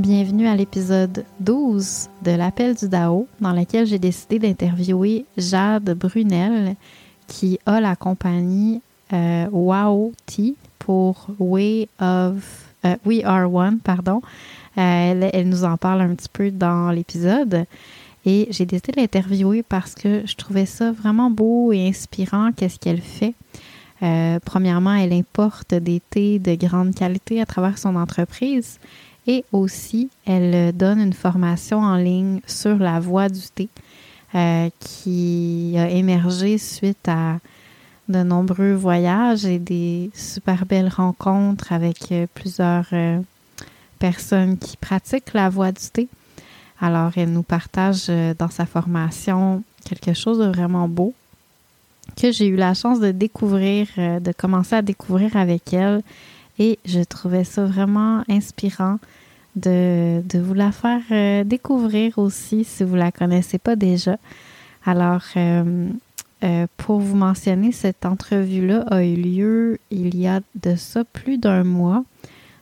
[0.00, 6.74] Bienvenue à l'épisode 12 de l'Appel du Dao, dans lequel j'ai décidé d'interviewer Jade Brunel,
[7.26, 8.80] qui a la compagnie
[9.12, 14.22] euh, Wow Tea pour Way of euh, We Are One, pardon.
[14.78, 17.66] Euh, elle, nous en parle un petit peu dans l'épisode.
[18.24, 22.78] Et j'ai décidé de l'interviewer parce que je trouvais ça vraiment beau et inspirant, qu'est-ce
[22.78, 23.34] qu'elle fait.
[24.46, 28.78] premièrement, elle importe des thés de grande qualité à travers son entreprise.
[29.26, 33.68] Et aussi, elle donne une formation en ligne sur la voie du thé
[34.34, 37.38] euh, qui a émergé suite à
[38.08, 43.20] de nombreux voyages et des super belles rencontres avec euh, plusieurs euh,
[43.98, 46.08] personnes qui pratiquent la voie du thé.
[46.80, 48.06] Alors, elle nous partage
[48.38, 51.12] dans sa formation quelque chose de vraiment beau
[52.16, 56.02] que j'ai eu la chance de découvrir, de commencer à découvrir avec elle
[56.60, 58.98] et je trouvais ça vraiment inspirant
[59.56, 64.18] de, vous la faire euh, découvrir aussi si vous la connaissez pas déjà.
[64.84, 65.88] Alors, euh,
[66.44, 71.38] euh, pour vous mentionner, cette entrevue-là a eu lieu il y a de ça plus
[71.38, 72.04] d'un mois.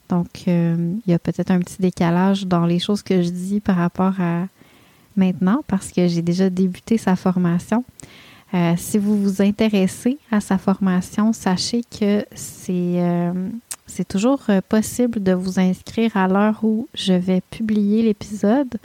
[0.09, 3.77] Donc, il y a peut-être un petit décalage dans les choses que je dis par
[3.77, 4.47] rapport à
[5.17, 7.85] maintenant parce que j'ai déjà débuté sa formation.
[8.79, 13.03] si vous vous intéressez à sa formation, sachez que c'est
[13.89, 18.77] c'est toujours euh, possible de vous inscrire à l'heure où je vais publier l'épisode.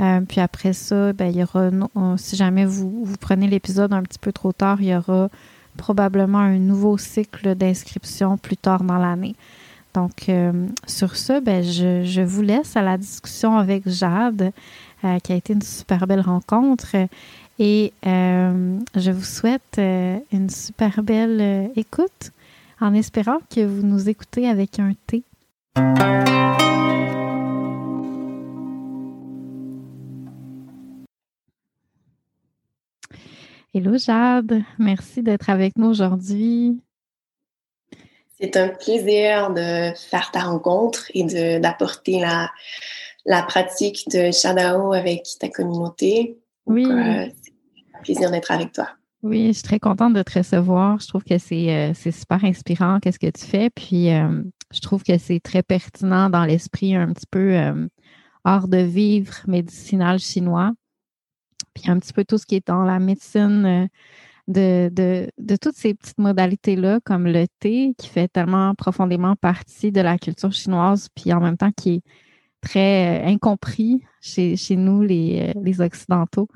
[0.00, 1.70] Euh, puis après ça, ben, il y aura,
[2.16, 5.28] si jamais vous, vous prenez l'épisode un petit peu trop tard, il y aura
[5.76, 9.34] probablement un nouveau cycle d'inscription plus tard dans l'année.
[9.94, 14.52] Donc, euh, sur ce, ben, je, je, vous laisse à la discussion avec Jade,
[15.22, 16.96] qui a été une super belle rencontre.
[17.58, 22.32] Et je vous souhaite une super belle écoute
[22.80, 25.24] en espérant que vous nous écoutez avec un thé.
[33.76, 36.80] Hello Jade, merci d'être avec nous aujourd'hui.
[38.40, 42.52] C'est un plaisir de faire ta rencontre et d'apporter la,
[43.24, 46.38] la pratique de Shadao avec ta communauté.
[46.66, 46.86] Oui.
[46.86, 48.90] Euh, c'est un plaisir d'être avec toi.
[49.24, 51.00] Oui, je suis très contente de te recevoir.
[51.00, 53.70] Je trouve que c'est euh, super inspirant, qu'est-ce que tu fais.
[53.70, 57.88] Puis, euh, je trouve que c'est très pertinent dans l'esprit un petit peu euh,
[58.44, 60.72] hors de vivre médicinal chinois.
[61.72, 63.88] Puis, un petit peu tout ce qui est dans la médecine
[64.46, 69.90] de, de, de toutes ces petites modalités-là, comme le thé, qui fait tellement profondément partie
[69.90, 72.02] de la culture chinoise, puis en même temps qui est
[72.60, 76.48] très incompris chez, chez nous, les, les Occidentaux.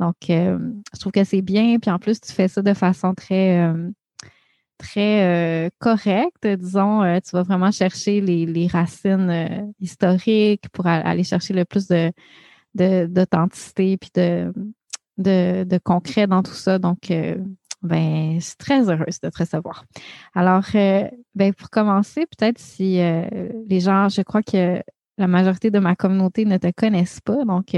[0.00, 0.58] Donc, euh,
[0.94, 1.78] je trouve que c'est bien.
[1.78, 3.90] Puis en plus, tu fais ça de façon très, euh,
[4.78, 6.46] très euh, correcte.
[6.46, 12.12] Disons, tu vas vraiment chercher les, racines historiques pour aller chercher le plus de,
[13.06, 14.52] d'authenticité puis de,
[15.18, 16.78] de, concret dans tout ça.
[16.78, 17.12] Donc,
[17.82, 19.84] ben, je suis très heureuse de te recevoir.
[20.34, 20.64] Alors,
[21.34, 24.82] ben, pour commencer, peut-être si les gens, je crois que
[25.18, 27.46] la majorité de ma communauté ne te connaissent pas.
[27.46, 27.74] Donc,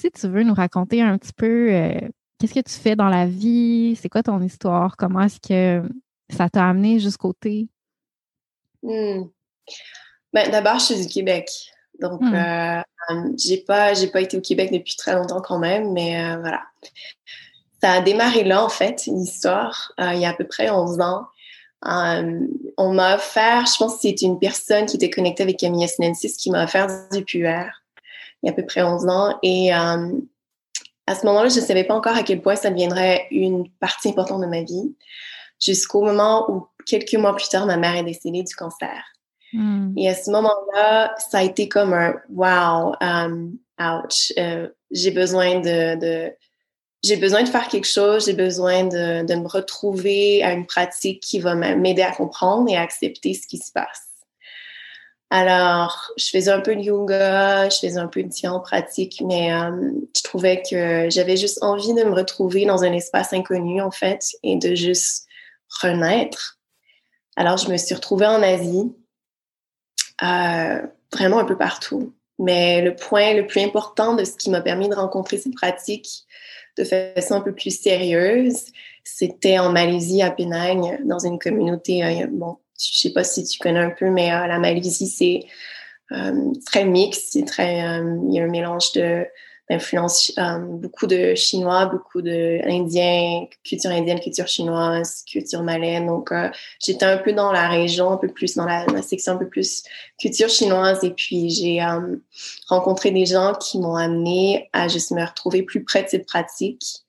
[0.00, 2.00] si tu veux nous raconter un petit peu euh,
[2.38, 5.86] qu'est-ce que tu fais dans la vie, c'est quoi ton histoire, comment est-ce que
[6.30, 7.68] ça t'a amené jusqu'au thé?
[8.82, 9.24] Hmm.
[10.32, 11.50] Ben, d'abord, je suis du Québec.
[12.00, 12.34] Donc, hmm.
[12.34, 12.82] euh,
[13.36, 16.62] j'ai pas, j'ai pas été au Québec depuis très longtemps quand même, mais euh, voilà.
[17.82, 20.70] Ça a démarré là, en fait, une histoire, euh, il y a à peu près
[20.70, 21.26] 11 ans.
[21.82, 26.36] on m'a offert, je pense que c'est une personne qui était connectée avec Camille Sinensis
[26.36, 27.64] qui m'a offert du puer
[28.42, 29.38] il y a à peu près 11 ans.
[29.42, 33.68] Et à ce moment-là, je ne savais pas encore à quel point ça deviendrait une
[33.80, 34.94] partie importante de ma vie,
[35.60, 39.02] jusqu'au moment où, quelques mois plus tard, ma mère est décédée du cancer.
[39.52, 39.92] Hmm.
[39.96, 44.32] Et à ce moment-là, ça a été comme un wow, um, ouch.
[44.38, 46.32] Euh, j'ai besoin de, de
[47.02, 51.20] j'ai besoin de faire quelque chose, j'ai besoin de, de, me retrouver à une pratique
[51.20, 54.09] qui va m'aider à comprendre et à accepter ce qui se passe.
[55.32, 59.54] Alors, je faisais un peu de yoga, je faisais un peu de différentes pratiques, mais
[59.54, 63.92] euh, je trouvais que j'avais juste envie de me retrouver dans un espace inconnu, en
[63.92, 65.28] fait, et de juste
[65.80, 66.58] renaître.
[67.36, 68.92] Alors, je me suis retrouvée en Asie,
[70.24, 70.82] euh,
[71.12, 72.12] vraiment un peu partout.
[72.40, 76.24] Mais le point le plus important de ce qui m'a permis de rencontrer ces pratiques
[76.76, 78.64] de façon un peu plus sérieuse,
[79.04, 83.58] c'était en Malaisie, à Penang, dans une communauté, euh, bon, je sais pas si tu
[83.58, 85.40] connais un peu, mais euh, la Malaisie, c'est
[86.66, 89.26] très mixte, c'est très, il y a un mélange de
[89.70, 96.04] influence euh, beaucoup de Chinois, beaucoup d'Indiens, culture indienne, culture chinoise, culture malaise.
[96.04, 96.50] Donc, euh,
[96.84, 99.84] j'étais un peu dans la région, un peu plus dans la, section un peu plus
[100.18, 101.02] culture chinoise.
[101.04, 102.16] Et puis, j'ai euh,
[102.68, 107.04] rencontré des gens qui m'ont amené à juste me retrouver plus près de cette pratique.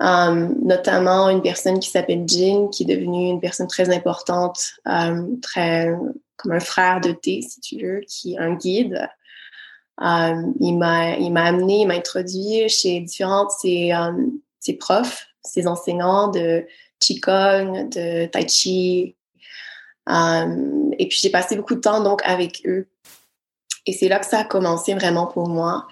[0.00, 4.74] Notamment une personne qui s'appelle Jin, qui est devenue une personne très importante,
[5.42, 5.94] très
[6.36, 9.08] comme un frère de thé, si tu veux, qui est un guide
[10.02, 14.12] euh, il m'a amené, il m'a introduit chez différentes ses, euh,
[14.58, 16.66] ses profs, ses enseignants de
[17.00, 19.16] qigong, de tai chi.
[20.08, 22.88] Euh, et puis j'ai passé beaucoup de temps donc avec eux.
[23.84, 25.86] Et c'est là que ça a commencé vraiment pour moi,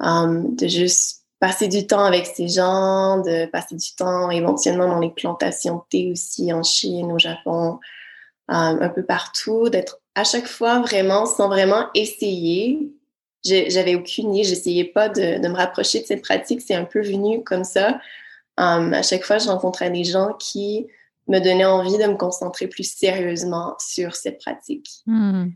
[0.00, 5.10] de juste passer du temps avec ces gens, de passer du temps éventuellement dans les
[5.10, 7.80] plantations de thé aussi en Chine, au Japon,
[8.48, 12.92] un peu partout, d'être à chaque fois vraiment sans vraiment essayer,
[13.44, 17.42] j'avais aucune idée, j'essayais pas de, me rapprocher de cette pratique, c'est un peu venu
[17.42, 18.00] comme ça.
[18.58, 20.86] Um, à chaque fois, je rencontrais des gens qui
[21.28, 24.88] me donnaient envie de me concentrer plus sérieusement sur cette pratique.
[25.06, 25.48] Hmm.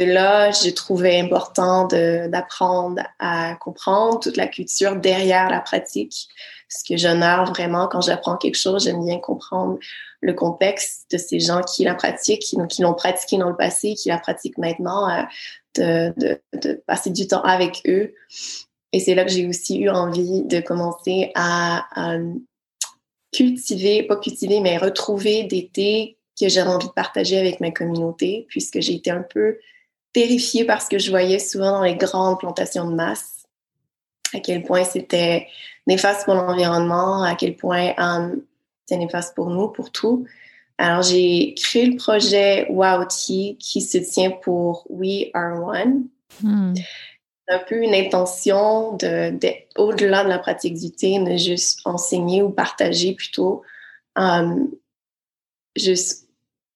[0.00, 6.28] Là, j'ai trouvé important d'apprendre à comprendre toute la culture derrière la pratique,
[6.70, 9.78] ce que j'honore vraiment quand j'apprends quelque chose, j'aime bien comprendre
[10.22, 13.94] le contexte de ces gens qui la pratiquent, donc qui l'ont pratiqué dans le passé,
[13.94, 15.10] qui la pratiquent maintenant,
[15.78, 18.14] euh, de, de, passer du temps avec eux.
[18.92, 21.86] Et c'est là que j'ai aussi eu envie de commencer à,
[23.32, 28.46] cultiver, pas cultiver, mais retrouver des thés que j'avais envie de partager avec ma communauté,
[28.48, 29.58] puisque j'ai été un peu
[30.12, 33.46] terrifiée par ce que je voyais souvent dans les grandes plantations de masse,
[34.34, 35.48] à quel point c'était
[35.86, 38.42] néfaste pour l'environnement, à quel point um,
[38.84, 40.26] c'était néfaste pour nous, pour tout.
[40.78, 46.06] Alors, j'ai créé le projet WOWT qui se tient pour We Are One.
[46.42, 46.72] Hmm.
[47.48, 49.36] Un peu une intention de,
[49.76, 53.62] au-delà de la pratique du thé, de juste enseigner ou partager plutôt,
[54.16, 54.70] um,
[55.76, 56.29] juste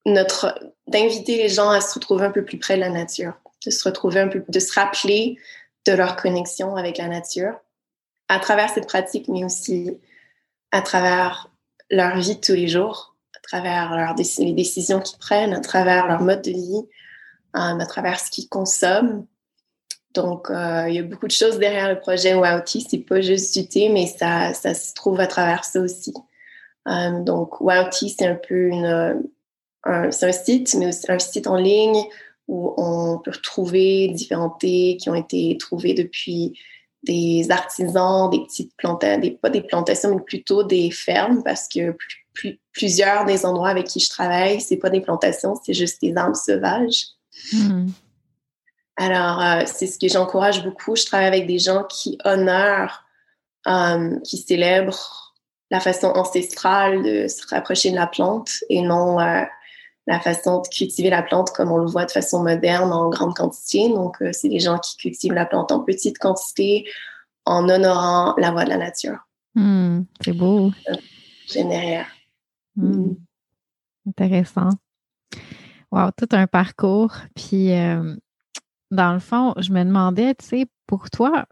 [0.07, 3.35] notre, d'inviter les gens à se retrouver un peu plus près de la nature,
[3.65, 5.39] de se retrouver un peu, de se rappeler
[5.87, 7.55] de leur connexion avec la nature
[8.29, 9.99] à travers cette pratique, mais aussi
[10.73, 11.51] à travers
[11.91, 16.23] leur vie de tous les jours travers leur les décisions qu'ils prennent, à travers leur
[16.23, 16.83] mode de vie,
[17.57, 19.27] euh, à travers ce qu'ils consomment.
[20.15, 22.87] Donc, euh, il y a beaucoup de choses derrière le projet Wowty.
[22.89, 26.15] C'est pas juste du thé, mais ça, ça se trouve à travers ça aussi.
[26.89, 29.21] Euh, donc, Wowty, c'est un peu une, un,
[30.11, 32.05] c'est un site, mais aussi un site en ligne
[32.49, 36.59] où on peut retrouver différents thés qui ont été trouvés depuis
[37.03, 41.97] des artisans, des petites plantations, des, pas des plantations, mais plutôt des fermes, parce que
[42.73, 46.37] plusieurs des endroits avec qui je travaille, c'est pas des plantations, c'est juste des arbres
[46.37, 47.07] sauvages.
[47.53, 47.89] Hmm.
[48.97, 50.97] Alors, euh, c'est ce que j'encourage beaucoup.
[50.97, 53.03] Je travaille avec des gens qui honorent,
[53.67, 55.35] euh, qui célèbrent
[55.71, 59.43] la façon ancestrale de se rapprocher de la plante et non euh,
[60.07, 63.35] la façon de cultiver la plante comme on le voit de façon moderne en grande
[63.35, 63.89] quantité.
[63.89, 66.87] Donc, c'est des gens qui cultivent la plante en petite quantité
[67.47, 69.19] en honorant la voix de la nature.
[69.55, 70.73] Hmm, c'est beau.
[71.47, 72.07] Généraire.
[72.77, 73.15] Hmm.
[74.07, 74.71] Intéressant.
[75.91, 77.15] Wow, tout un parcours.
[77.35, 78.17] Puis, euh,
[78.91, 81.47] dans le fond, je me demandais, tu sais, pour toi,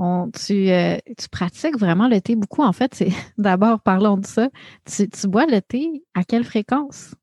[0.00, 2.62] euh, tu, pratiques vraiment le thé beaucoup.
[2.62, 3.04] En fait,
[3.38, 4.48] d'abord, parlons de ça.
[4.86, 7.14] Tu, bois le thé à quelle fréquence?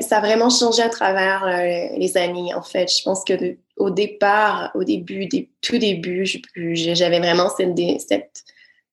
[0.00, 2.90] ça, a vraiment changé à travers les années, en fait.
[2.90, 5.28] Je pense que au départ, au début,
[5.60, 6.26] tout début,
[6.56, 7.76] j'avais vraiment cette,
[8.08, 8.44] cette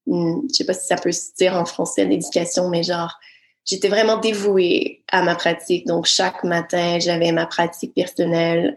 [0.08, 3.20] hmm, je sais pas si ça peut se dire en français, l'éducation, mais genre,
[3.66, 5.86] j'étais vraiment dévouée à ma pratique.
[5.88, 8.76] Donc, chaque matin, j'avais ma pratique personnelle.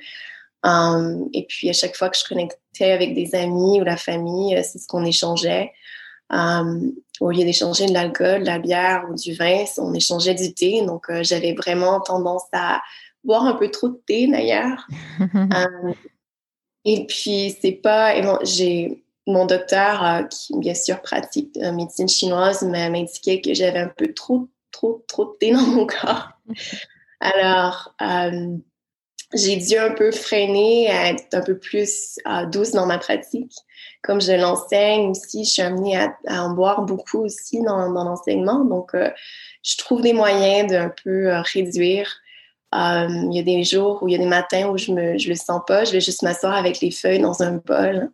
[0.65, 4.57] Um, et puis, à chaque fois que je connectais avec des amis ou la famille,
[4.57, 5.73] euh, c'est ce qu'on échangeait.
[6.31, 10.55] Um, au lieu d'échanger de l'alcool, de la bière ou du vin, on échangeait du
[10.55, 10.83] thé.
[10.85, 12.81] Donc, euh, j'avais vraiment tendance à
[13.23, 14.87] boire un peu trop de thé, d'ailleurs.
[15.35, 15.95] Um,
[16.87, 18.15] et puis, c'est pas...
[18.43, 23.89] J'ai mon docteur, euh, qui bien sûr pratique médecine chinoise, m'a indiqué que j'avais un
[23.89, 26.29] peu trop trop, trop de thé dans mon corps.
[27.21, 28.57] Alors, euh,
[29.35, 33.53] j'ai dû un peu freiner, être un peu plus euh, douce dans ma pratique.
[34.03, 38.65] Comme je l'enseigne aussi, je suis amenée à, en boire beaucoup aussi dans, l'enseignement.
[38.65, 39.11] Donc, euh,
[39.63, 42.11] je trouve des moyens d'un peu réduire.
[42.73, 45.35] il y a des jours où il y a des matins où je ne le
[45.35, 45.85] sens pas.
[45.85, 48.11] Je vais juste m'asseoir avec les feuilles dans un bol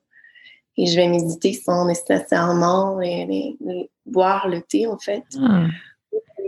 [0.77, 2.99] et je vais méditer sans nécessairement
[4.07, 5.25] boire le thé, en fait.
[5.41, 5.67] Ah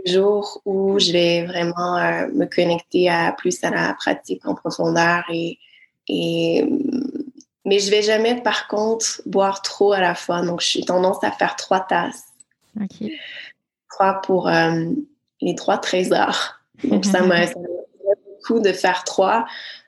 [0.05, 5.23] jours où je vais vraiment euh, me connecter à plus à la pratique en profondeur
[5.31, 5.59] et,
[6.07, 6.65] et
[7.65, 10.41] mais je vais jamais par contre boire trop à la fois.
[10.41, 12.25] Donc j'ai tendance à faire trois tasses.
[12.79, 13.09] Ok.
[13.89, 14.85] Trois pour euh,
[15.41, 16.55] les trois trésors.
[16.83, 17.33] Donc ça me
[18.43, 19.45] beaucoup de faire trois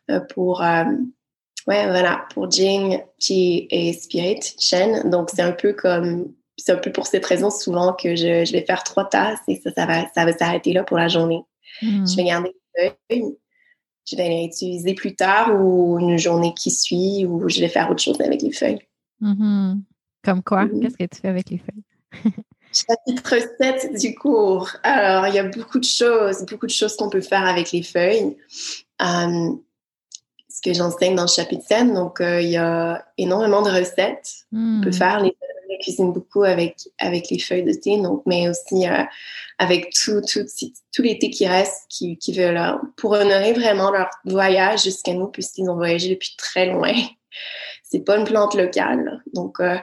[0.09, 6.31] euh, pour ouais voilà pour Jing, Chi et Spirit Chen donc c'est un peu comme
[6.57, 9.71] c'est un peu pour cette raison souvent que je, vais faire trois tasses et ça,
[9.75, 11.41] ça va, ça va s'arrêter là pour la journée.
[11.81, 12.05] Hmm.
[12.05, 13.35] Je vais garder les feuilles,
[14.09, 17.89] je vais les utiliser plus tard ou une journée qui suit ou je vais faire
[17.89, 18.79] autre chose avec les feuilles.
[19.21, 19.81] Mm-hmm.
[20.23, 20.65] Comme quoi?
[20.65, 20.81] Mm-hmm.
[20.81, 22.33] Qu'est-ce que tu fais avec les feuilles?
[22.71, 24.69] Chapitre 7 du cours.
[24.83, 27.83] Alors, il y a beaucoup de choses, beaucoup de choses qu'on peut faire avec les
[27.83, 28.35] feuilles.
[29.01, 29.55] Euh,
[30.49, 34.45] ce que j'enseigne dans le chapitre 7, donc euh, il y a énormément de recettes.
[34.53, 34.93] On peut hmm.
[34.93, 35.35] faire les
[35.85, 39.03] cuisine beaucoup avec, avec les feuilles de thé, donc, mais aussi euh,
[39.59, 40.45] avec tout, tout,
[40.91, 45.27] tous les thés qui restent, qui, qui veulent, pour honorer vraiment leur voyage jusqu'à nous,
[45.27, 46.93] puisqu'ils ont voyagé depuis très loin.
[47.83, 49.23] C'est pas une plante locale.
[49.33, 49.77] Donc, euh,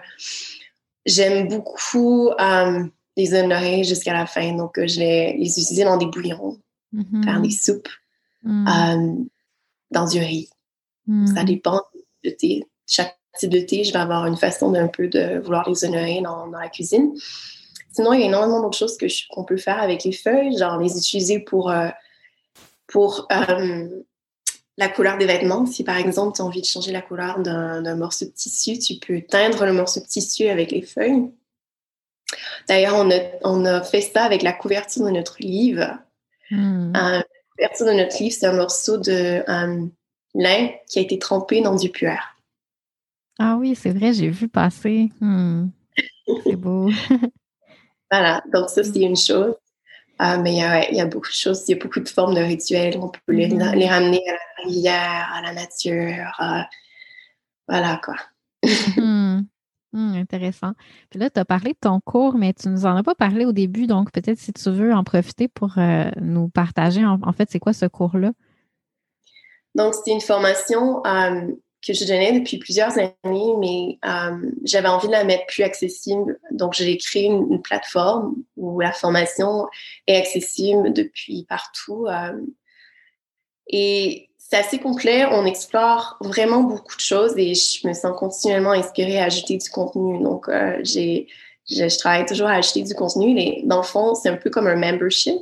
[1.07, 2.85] j'aime beaucoup euh,
[3.17, 4.53] les honorer jusqu'à la fin.
[4.55, 6.59] Donc, je vais les utiliser dans des bouillons,
[6.93, 7.25] mm-hmm.
[7.25, 7.89] faire des soupes,
[8.43, 9.27] mm.
[9.93, 10.51] dans du riz.
[11.35, 11.47] Ça mm.
[11.47, 11.81] dépend
[12.25, 12.65] de thé.
[12.87, 16.21] Chaque type de thé, je vais avoir une façon d'un peu de vouloir les honorer
[16.23, 17.15] dans, la cuisine.
[17.93, 18.97] Sinon, il y a énormément d'autres choses
[19.31, 21.89] qu'on peut faire avec les feuilles, genre les utiliser pour, euh,
[22.87, 23.89] pour euh,
[24.79, 25.67] la couleur des vêtements.
[25.67, 28.95] Si par exemple, tu as envie de changer la couleur d'un morceau de tissu, tu
[28.95, 31.31] peux teindre le morceau de tissu avec les feuilles.
[32.67, 35.99] D'ailleurs, on a, on a, fait ça avec la couverture de notre livre.
[36.51, 36.95] Hmm.
[36.97, 37.25] Euh, la
[37.57, 39.43] couverture de notre livre, c'est un morceau de
[40.35, 42.17] lin qui a été trempé dans du puer.
[43.39, 45.11] Ah oui, c'est vrai, j'ai vu passer.
[45.21, 45.69] Hmm.
[46.45, 46.91] C'est beau.
[48.11, 49.55] voilà, donc ça, c'est une chose.
[50.19, 52.41] Ah, mais il y, a, beaucoup de choses, il y a beaucoup de formes de
[52.41, 52.97] rituels.
[53.01, 53.89] On peut les, mm-hmm.
[53.89, 56.41] ramener à la rivière, à la nature.
[56.41, 56.63] Euh,
[57.69, 58.15] voilà, quoi.
[58.97, 59.41] Hmm.
[59.93, 60.73] Hmm, intéressant.
[61.11, 63.45] Puis là, tu as parlé de ton cours, mais tu nous en as pas parlé
[63.45, 67.51] au début, donc peut-être si tu veux en profiter pour euh, nous partager, en, fait,
[67.51, 68.33] c'est quoi ce cours-là?
[69.75, 71.47] Donc, c'est une formation euh,
[71.87, 76.39] que je donnais depuis plusieurs années, mais euh, j'avais envie de la mettre plus accessible.
[76.53, 79.67] Donc, j'ai créé une, plateforme où la formation
[80.07, 82.07] est accessible depuis partout.
[82.07, 82.41] Euh,
[83.69, 85.27] et c'est assez complet.
[85.27, 89.69] On explore vraiment beaucoup de choses et je me sens continuellement inspirée à ajouter du
[89.69, 90.23] contenu.
[90.23, 91.27] Donc, euh, j'ai,
[91.69, 93.37] je, travaille toujours à ajouter du contenu.
[93.39, 95.41] Et dans le fond, c'est un peu comme un membership.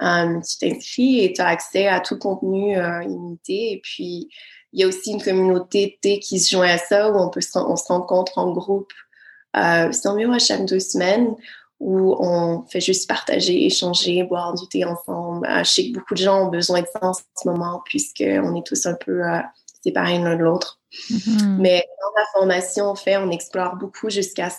[0.00, 3.72] tu t'inscris et tu as accès à tout contenu illimité.
[3.72, 4.30] Et puis,
[4.72, 7.40] il y a aussi une communauté T qui se joint à ça où on peut
[7.40, 8.92] se, on se rencontre en groupe.
[9.56, 11.34] Euh, c'est environ à chaque deux semaines
[11.80, 15.46] où on fait juste partager, échanger, boire du thé ensemble.
[15.46, 18.54] Euh, je sais que beaucoup de gens ont besoin de ça en ce moment puisqu'on
[18.54, 19.40] est tous un peu euh,
[19.82, 20.78] séparés l'un de l'autre.
[21.10, 21.56] Mm-hmm.
[21.58, 24.50] Mais dans la formation, en fait, on explore beaucoup jusqu'à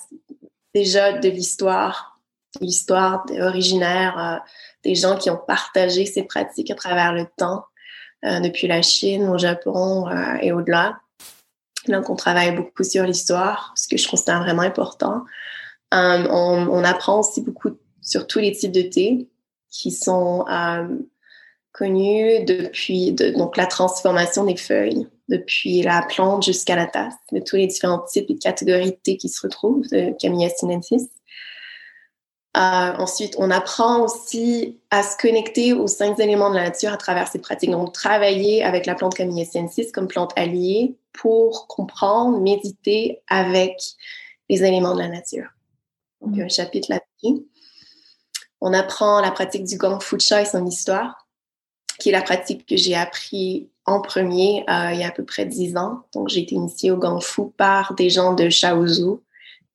[0.73, 2.19] déjà de l'histoire,
[2.59, 4.49] l'histoire originaire euh,
[4.83, 7.63] des gens qui ont partagé ces pratiques à travers le temps.
[8.23, 10.99] Euh, depuis la Chine au Japon euh, et au-delà.
[11.87, 15.23] Donc, on travaille beaucoup sur l'histoire, ce que je considère vraiment important.
[15.95, 19.27] Euh, on, apprend aussi beaucoup sur tous les types de thé
[19.71, 20.45] qui sont
[21.71, 27.55] connus depuis donc la transformation des feuilles, depuis la plante jusqu'à la tasse, de tous
[27.55, 31.09] les différents types et catégories de thé qui se retrouvent, de Camilla sinensis.
[32.57, 32.59] Euh,
[32.97, 37.29] ensuite, on apprend aussi à se connecter aux cinq éléments de la nature à travers
[37.29, 37.71] ces pratiques.
[37.71, 43.77] Donc, travailler avec la plante Camille 6 comme plante alliée pour comprendre, méditer avec
[44.49, 45.47] les éléments de la nature.
[46.19, 46.41] Donc, mm.
[46.41, 47.45] un chapitre là-dessus.
[48.59, 51.27] On apprend la pratique du Gong Fu Cha et son histoire,
[51.99, 55.23] qui est la pratique que j'ai appris en premier euh, il y a à peu
[55.23, 56.03] près dix ans.
[56.13, 59.21] Donc, j'ai été initiée au Gong Fu par des gens de Shaozu,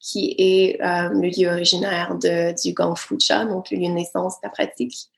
[0.06, 3.92] qui est euh, le lieu originaire de, du Gong Fu Cha, donc le lieu de
[3.92, 5.08] naissance de la pratique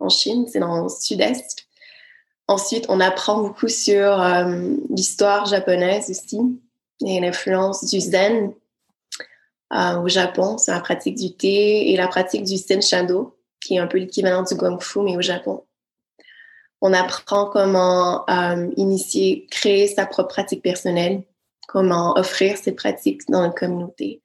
[0.00, 0.46] en Chine.
[0.50, 1.66] C'est dans le sud-est.
[2.48, 6.40] Ensuite, on apprend beaucoup sur euh, l'histoire japonaise aussi
[7.04, 8.54] et l'influence du zen
[9.74, 13.80] euh, au Japon sur la pratique du thé et la pratique du Sensado, qui est
[13.80, 15.62] un peu l'équivalent du Gong Fu, mais au Japon.
[16.80, 21.22] On apprend comment euh, initier, créer sa propre pratique personnelle,
[21.68, 24.20] comment offrir ses pratiques dans la communauté.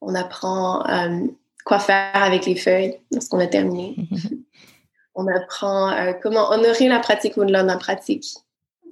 [0.00, 1.26] On apprend euh,
[1.64, 3.96] quoi faire avec les feuilles lorsqu'on a terminé.
[5.16, 8.26] On apprend comment honorer la pratique au-delà de la pratique,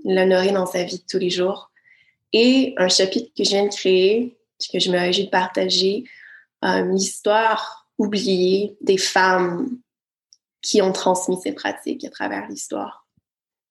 [0.04, 1.72] l'honorer dans sa vie de tous les jours.
[2.32, 4.38] Et un chapitre que je viens de créer
[4.68, 6.04] que je me réjouis de partager
[6.64, 9.78] euh, l'histoire oubliée des femmes
[10.60, 13.06] qui ont transmis ces pratiques à travers l'histoire.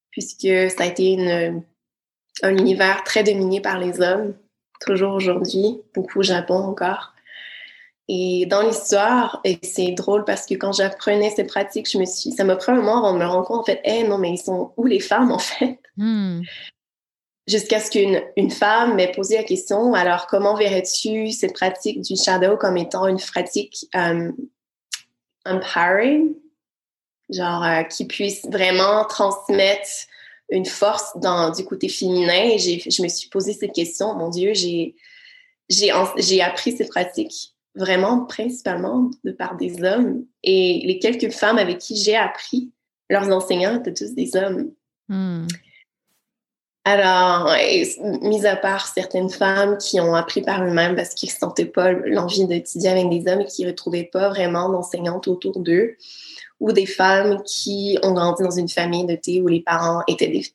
[0.10, 1.64] Puisque ça a été une,
[2.44, 4.34] un univers très dominé par les hommes,
[4.80, 7.14] toujours aujourd'hui, beaucoup au Japon encore.
[8.08, 12.32] Et dans l'histoire, et c'est drôle parce que quand j'apprenais ces pratiques, je me suis,
[12.32, 14.32] ça m'a pris un moment avant de me rendre compte, en fait, hey, non, mais
[14.32, 15.80] ils sont où les femmes, en fait?
[15.98, 16.42] Hmm
[17.48, 22.16] jusqu'à ce qu'une une femme m'ait posé la question, alors comment verrais-tu cette pratique du
[22.16, 24.34] shadow comme étant une pratique um,
[25.46, 26.34] empowering,
[27.30, 29.90] genre euh, qui puisse vraiment transmettre
[30.52, 32.52] une force dans, du côté féminin.
[32.52, 34.96] Et je me suis posé cette question, mon Dieu, j'ai
[35.70, 40.26] j'ai appris cette pratique vraiment principalement de par des hommes.
[40.44, 42.72] Et les quelques femmes avec qui j'ai appris,
[43.10, 44.72] leurs enseignants étaient tous des hommes.
[45.08, 45.48] Hmm.
[46.84, 47.54] Alors,
[48.24, 51.92] mis à part certaines femmes qui ont appris par eux-mêmes parce qu'ils ne sentaient pas
[51.92, 55.96] l'envie d'étudier avec des hommes et qui ne retrouvaient pas vraiment d'enseignantes autour d'eux,
[56.62, 60.30] ou des femmes qui ont grandi dans une famille de thé où les parents étaient
[60.30, 60.46] des,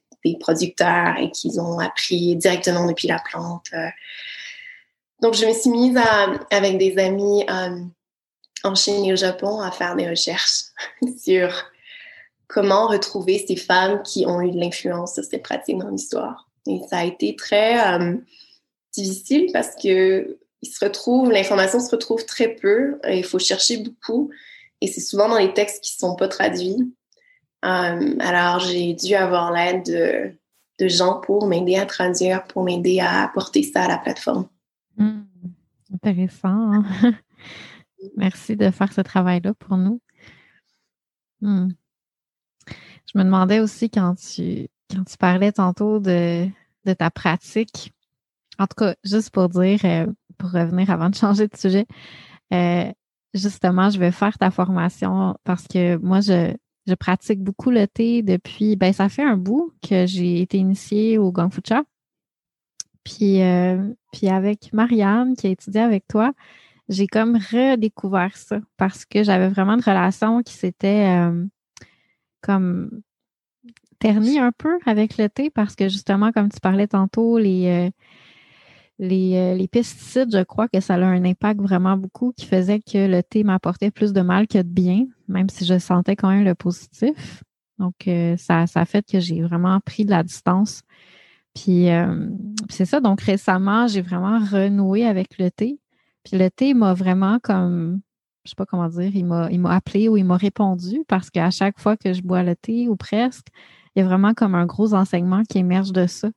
[0.41, 3.71] producteurs et qu'ils ont appris directement depuis la plante.
[5.23, 5.97] Donc, je me suis mise
[6.51, 7.79] avec des amis euh,
[8.65, 10.65] en Chine et au Japon à faire des recherches
[11.23, 11.53] sur
[12.49, 16.49] comment retrouver ces femmes qui ont eu de l'influence sur ces pratiques dans l'histoire.
[16.67, 18.17] Et ça a été très euh,
[18.93, 24.31] difficile parce que il se l'information se retrouve très peu, il faut chercher beaucoup,
[24.81, 26.95] et c'est souvent dans les textes qui ne sont pas traduits.
[27.65, 30.37] Euh, alors, j'ai dû avoir l'aide
[30.79, 34.49] de, gens pour m'aider à traduire, pour m'aider à apporter ça à la plateforme.
[34.97, 35.23] Hmm.
[35.93, 36.73] intéressant.
[36.73, 36.85] Hein?
[38.17, 40.01] Merci de faire ce travail-là pour nous.
[41.41, 41.69] Hmm.
[42.69, 46.49] Je me demandais aussi quand tu, quand tu parlais tantôt de,
[46.85, 47.93] de ta pratique,
[48.59, 50.07] en tout cas, juste pour dire, euh,
[50.39, 51.87] pour revenir avant de changer de sujet,
[52.53, 52.93] euh,
[53.37, 56.55] justement, je vais faire ta formation parce que moi, je,
[56.99, 61.33] pratique beaucoup le thé depuis, ben, ça fait un bout que j'ai été initiée au
[61.33, 61.83] Gong Fu Cha.
[63.05, 66.33] Puis, euh, puis avec Marianne, qui a étudié avec toi,
[66.89, 71.29] j'ai comme redécouvert ça parce que j'avais vraiment une relation qui s'était
[72.41, 73.03] comme
[73.99, 77.91] terni un peu avec le thé parce que justement, comme tu parlais tantôt, les, euh,
[79.01, 83.07] euh, les, pesticides, je crois que ça a un impact vraiment beaucoup qui faisait que
[83.07, 86.45] le thé m'apportait plus de mal que de bien, même si je sentais quand même
[86.45, 87.43] le positif.
[87.79, 90.83] Donc, euh, ça, ça a fait que j'ai vraiment pris de la distance.
[91.55, 91.87] Puis,
[92.69, 93.01] c'est ça.
[93.01, 95.79] Donc, récemment, j'ai vraiment renoué avec le thé.
[96.23, 98.01] Puis le thé m'a vraiment comme
[98.47, 101.31] je sais pas comment dire, il m'a, il m'a appelé ou il m'a répondu parce
[101.31, 103.49] qu'à chaque fois que je bois le thé ou presque,
[103.95, 106.29] il y a vraiment comme un gros enseignement qui émerge de ça.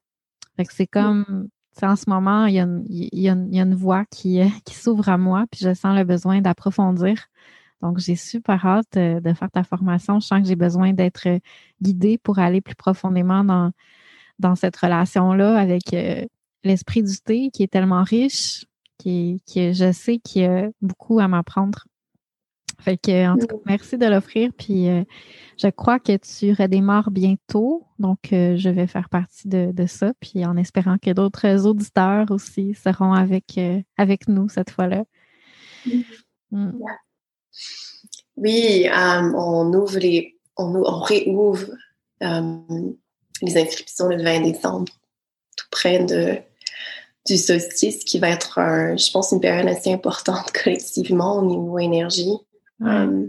[0.57, 1.47] Fait que c'est comme,
[1.83, 5.73] en ce moment, il y a une, voie qui, qui s'ouvre à moi, puis je
[5.73, 7.27] sens le besoin d'approfondir.
[7.81, 10.19] Donc, j'ai super hâte euh, de faire ta formation.
[10.19, 11.27] Je sens que j'ai besoin d'être
[11.81, 13.43] guidée pour aller plus profondément
[14.39, 16.25] dans, cette relation-là avec euh,
[16.63, 18.65] l'esprit du thé qui est tellement riche,
[18.97, 21.85] qui, qui je sais qu'il y a beaucoup à m'apprendre.
[22.79, 24.51] Fait que, en tout cas, merci de l'offrir.
[24.57, 25.03] Puis, euh,
[25.57, 27.85] je crois que tu redémarres bientôt.
[27.99, 30.13] Donc, euh, je vais faire partie de, ça.
[30.21, 35.03] Puis, en espérant que d'autres auditeurs aussi seront avec, euh, avec nous cette fois-là.
[36.51, 36.71] Mm.
[38.37, 41.65] Oui, on ouvre les, on, on réouvre
[42.21, 44.91] les inscriptions le 20 décembre,
[45.57, 46.37] tout près de,
[47.25, 48.55] du solstice, qui va être,
[48.97, 52.39] je pense, une période assez importante collectivement au niveau énergie.
[52.81, 53.27] Euh,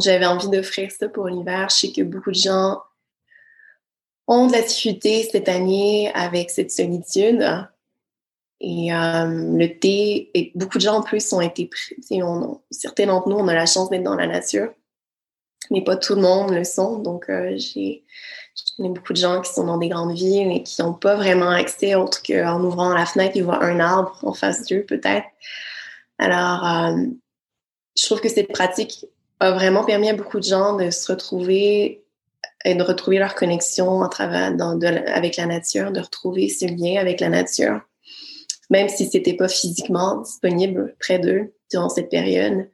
[0.00, 1.68] j'avais envie d'offrir ça pour l'hiver.
[1.70, 2.80] Je sais que beaucoup de gens
[4.26, 7.44] ont de la difficulté cette année avec cette solitude.
[8.60, 11.96] Et euh, le thé, et beaucoup de gens en plus ont été pris.
[12.70, 14.72] certains d'entre nous, on a la chance d'être dans la nature,
[15.70, 16.98] mais pas tout le monde le sont.
[16.98, 18.04] Donc, euh, j'ai,
[18.76, 21.50] connais beaucoup de gens qui sont dans des grandes villes et qui n'ont pas vraiment
[21.50, 25.26] accès autre qu'en ouvrant la fenêtre, ils voient un arbre en face d'eux, peut-être.
[26.18, 26.94] Alors,
[27.96, 29.06] je trouve que cette pratique
[29.40, 32.04] a vraiment permis à beaucoup de gens de se retrouver
[32.64, 34.52] et de retrouver leur connexion à travers,
[35.14, 37.80] avec la nature, de retrouver ce lien avec la nature,
[38.70, 42.68] même si c'était pas physiquement disponible près d'eux durant cette période.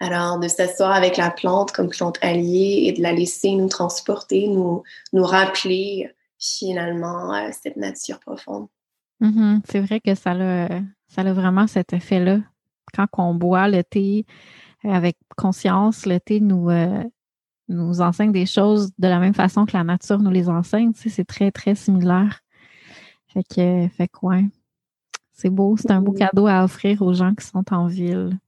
[0.00, 4.48] Alors, de s'asseoir avec la plante comme plante alliée et de la laisser nous transporter,
[4.48, 8.66] nous, nous rappeler finalement euh, cette nature profonde.
[9.22, 9.60] Mm-hmm.
[9.70, 10.68] C'est vrai que ça a,
[11.08, 12.40] ça a vraiment cet effet-là.
[12.92, 14.26] Quand on boit le thé
[14.84, 17.02] euh, avec conscience, le thé nous, euh,
[17.68, 20.92] nous enseigne des choses de la même façon que la nature nous les enseigne.
[20.94, 22.40] c'est très, très similaire.
[23.28, 24.38] Fait que, fait quoi?
[25.32, 28.38] C'est beau, c'est un beau cadeau à offrir aux gens qui sont en ville.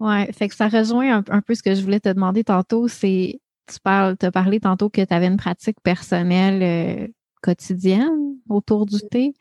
[0.00, 2.88] Ouais, fait que ça rejoint un, peu ce que je voulais te demander tantôt.
[2.88, 3.40] C'est,
[3.72, 7.08] tu parles, as parlé tantôt que tu avais une pratique personnelle euh,
[7.42, 9.34] quotidienne autour du thé.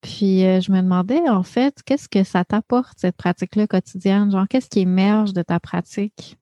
[0.00, 4.30] Puis euh, je me demandais, en fait, qu'est-ce que ça t'apporte, cette pratique-là quotidienne?
[4.30, 6.38] Genre, qu'est-ce qui émerge de ta pratique?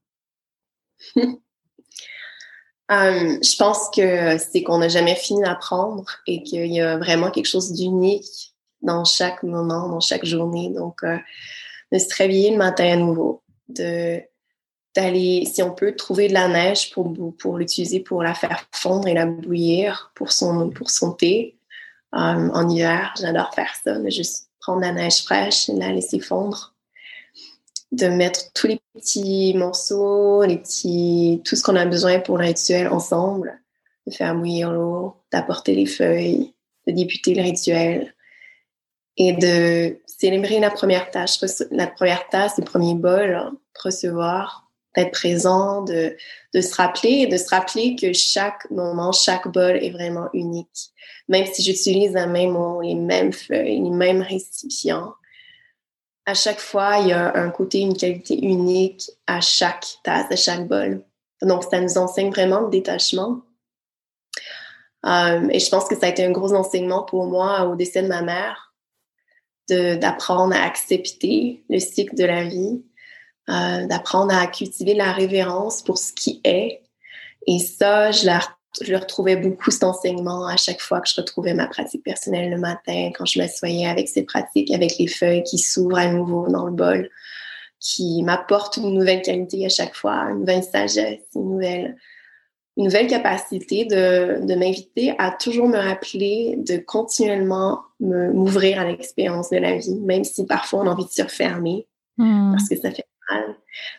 [1.17, 1.39] Hum,
[2.89, 7.47] je pense que c'est qu'on n'a jamais fini d'apprendre et qu'il y a vraiment quelque
[7.47, 10.71] chose d'unique dans chaque moment, dans chaque journée.
[10.71, 11.19] Donc, euh,
[11.93, 14.21] de se réveiller le matin à nouveau, de
[14.97, 19.07] d'aller, si on peut, trouver de la neige pour, pour l'utiliser pour la faire fondre
[19.07, 21.58] et la bouillir pour son, pour son thé.
[22.13, 26.21] Hum, en hiver, j'adore faire ça, de juste prendre la neige fraîche et la laisser
[26.21, 26.75] fondre
[27.93, 32.45] de mettre tous les petits morceaux, les petits, tout ce qu'on a besoin pour le
[32.45, 33.61] rituel ensemble,
[34.07, 36.55] de faire mouiller l'eau, d'apporter les feuilles,
[36.87, 38.15] de débuter le rituel
[39.17, 41.39] et de célébrer la première tâche,
[41.71, 46.17] la première tasse, le premier bol, hein, recevoir, d'être présent, de,
[46.55, 50.91] de se rappeler de se rappeler que chaque moment, chaque bol est vraiment unique.
[51.29, 55.13] Même si j'utilise la même eau, les mêmes feuilles, les mêmes récipients,
[56.29, 60.37] à chaque fois, il y a un côté, une qualité unique à chaque tasse, à
[60.37, 61.03] chaque bol.
[61.41, 63.41] Donc, ça nous enseigne vraiment le détachement.
[65.07, 68.03] Euh, et je pense que ça a été un gros enseignement pour moi au décès
[68.03, 68.75] de ma mère,
[69.71, 72.83] d'apprendre à accepter le cycle de la vie,
[73.49, 76.83] euh, d'apprendre à cultiver la révérence pour ce qui est.
[77.47, 78.29] Et ça, je
[78.83, 82.59] je retrouvais beaucoup cet enseignement à chaque fois que je retrouvais ma pratique personnelle le
[82.59, 86.67] matin, quand je m'assoyais avec ces pratiques, avec les feuilles qui s'ouvrent à nouveau dans
[86.67, 87.11] le bol,
[87.81, 91.97] qui m'apportent une nouvelle qualité à chaque fois, une nouvelle sagesse, une nouvelle,
[92.77, 99.51] une nouvelle capacité de, de m'inviter à toujours me rappeler de continuellement m'ouvrir à l'expérience
[99.51, 101.87] de la vie, même si parfois on a envie de se refermer,
[102.19, 102.53] hmm.
[102.53, 103.07] parce que ça fait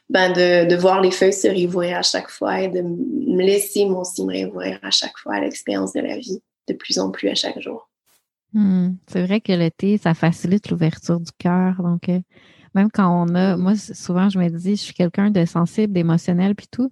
[0.10, 4.02] ben de, voir les feuilles se réouvrir à chaque fois et de me laisser moi
[4.02, 7.36] aussi me à chaque fois à l'expérience de la vie, de plus en plus à
[7.36, 7.90] chaque jour.
[8.52, 8.96] Hmm.
[9.08, 11.84] c'est vrai que le thé, ça facilite l'ouverture du cœur.
[11.84, 12.20] Donc, euh,
[12.74, 16.56] même quand on a, moi, souvent, je me dis, je suis quelqu'un de sensible, d'émotionnel,
[16.56, 16.90] puis tout.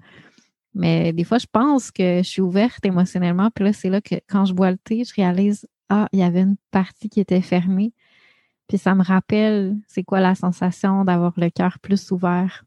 [0.76, 3.50] Mais des fois, je pense que je suis ouverte émotionnellement.
[3.54, 6.24] Puis là, c'est là que quand je bois le thé, je réalise, ah, il y
[6.24, 7.92] avait une partie qui était fermée.
[8.68, 12.64] Puis ça me rappelle c'est quoi la sensation d'avoir le cœur plus ouvert?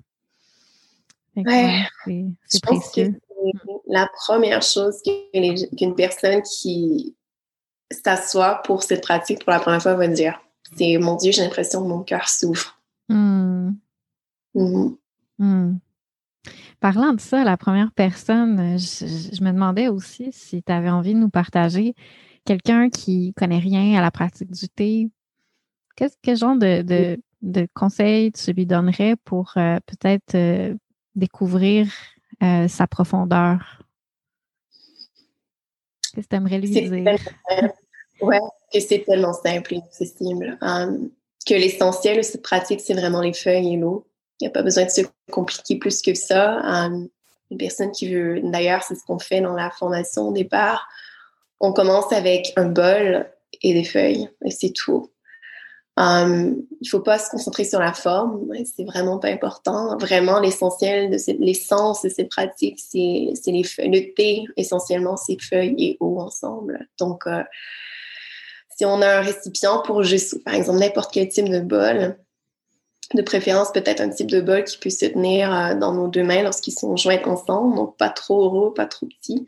[1.36, 3.20] c'est précieux.
[3.86, 7.16] la première chose qu'une personne qui
[7.90, 10.40] s'assoit pour cette pratique pour la première fois va dire,
[10.76, 12.78] c'est mon Dieu, j'ai l'impression que mon cœur s'ouvre.
[13.08, 13.70] Hmm.
[14.54, 14.96] Mm-hmm.
[15.38, 15.78] Hmm.
[16.80, 21.18] Parlant de ça, la première personne, je, me demandais aussi si tu avais envie de
[21.18, 21.94] nous partager
[22.44, 25.10] quelqu'un qui connaît rien à la pratique du thé,
[26.22, 27.18] quel genre de,
[27.74, 30.74] conseils tu lui donnerais pour euh, peut-être euh,
[31.14, 31.88] découvrir
[32.42, 33.82] euh, sa profondeur?
[36.14, 37.16] Qu'est-ce que tu aimerais lui dire?
[38.22, 38.36] Oui,
[38.72, 40.58] que c'est tellement simple et accessible.
[40.60, 41.10] Um,
[41.46, 44.06] que l'essentiel de cette pratique, c'est vraiment les feuilles et l'eau.
[44.38, 46.60] Il n'y a pas besoin de se compliquer plus que ça.
[46.60, 47.08] Um,
[47.50, 50.86] une personne qui veut, d'ailleurs, c'est ce qu'on fait dans la formation au départ.
[51.60, 53.26] On commence avec un bol
[53.62, 55.10] et des feuilles, et c'est tout.
[55.96, 59.98] Um, il faut pas se concentrer sur la forme, c'est vraiment pas important.
[59.98, 65.96] Vraiment, l'essentiel de l'essence de cette pratique, c'est les le thé essentiellement, c'est feuilles et
[66.00, 66.88] eau ensemble.
[66.98, 67.42] Donc, euh,
[68.76, 72.16] si on a un récipient pour juste, par exemple, n'importe quel type de bol,
[73.12, 76.22] De préférence, peut-être un type de bol qui peut se tenir euh, dans nos deux
[76.22, 79.46] mains lorsqu'ils sont joints ensemble, donc pas trop gros, pas trop petit,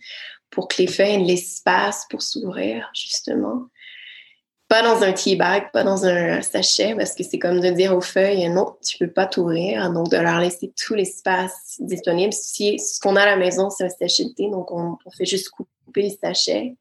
[0.50, 3.68] pour que les feuilles aient l'espace pour s'ouvrir, justement.
[4.72, 7.94] Pas dans un tea bag, pas dans un sachet, parce que c'est comme de dire
[7.94, 9.92] aux feuilles, non, tu peux pas t'ouvrir.
[9.92, 12.32] Donc, de leur laisser tout l'espace disponible.
[12.32, 15.26] Si ce qu'on a à la maison, c'est un sachet de thé, donc on, fait
[15.26, 16.74] juste couper les sachets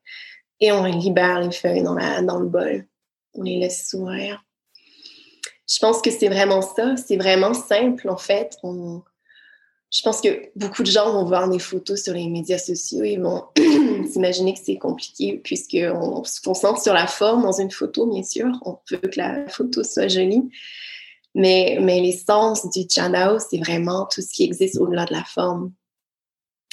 [0.62, 1.96] et on libère les feuilles dans,
[2.40, 2.88] le bol.
[3.34, 4.42] On les laisse s'ouvrir.
[5.68, 6.96] Je pense que c'est vraiment ça.
[6.96, 8.56] C'est vraiment simple, en fait.
[9.92, 13.18] Je pense que beaucoup de gens vont voir des photos sur les médias sociaux et
[13.18, 13.44] vont
[14.12, 18.48] s'imaginer que c'est compliqué puisqu'on se concentre sur la forme dans une photo, bien sûr.
[18.66, 20.50] On veut que la photo soit jolie.
[21.36, 25.74] Mais, mais l'essence du Chanao, c'est vraiment tout ce qui existe au-delà de la forme.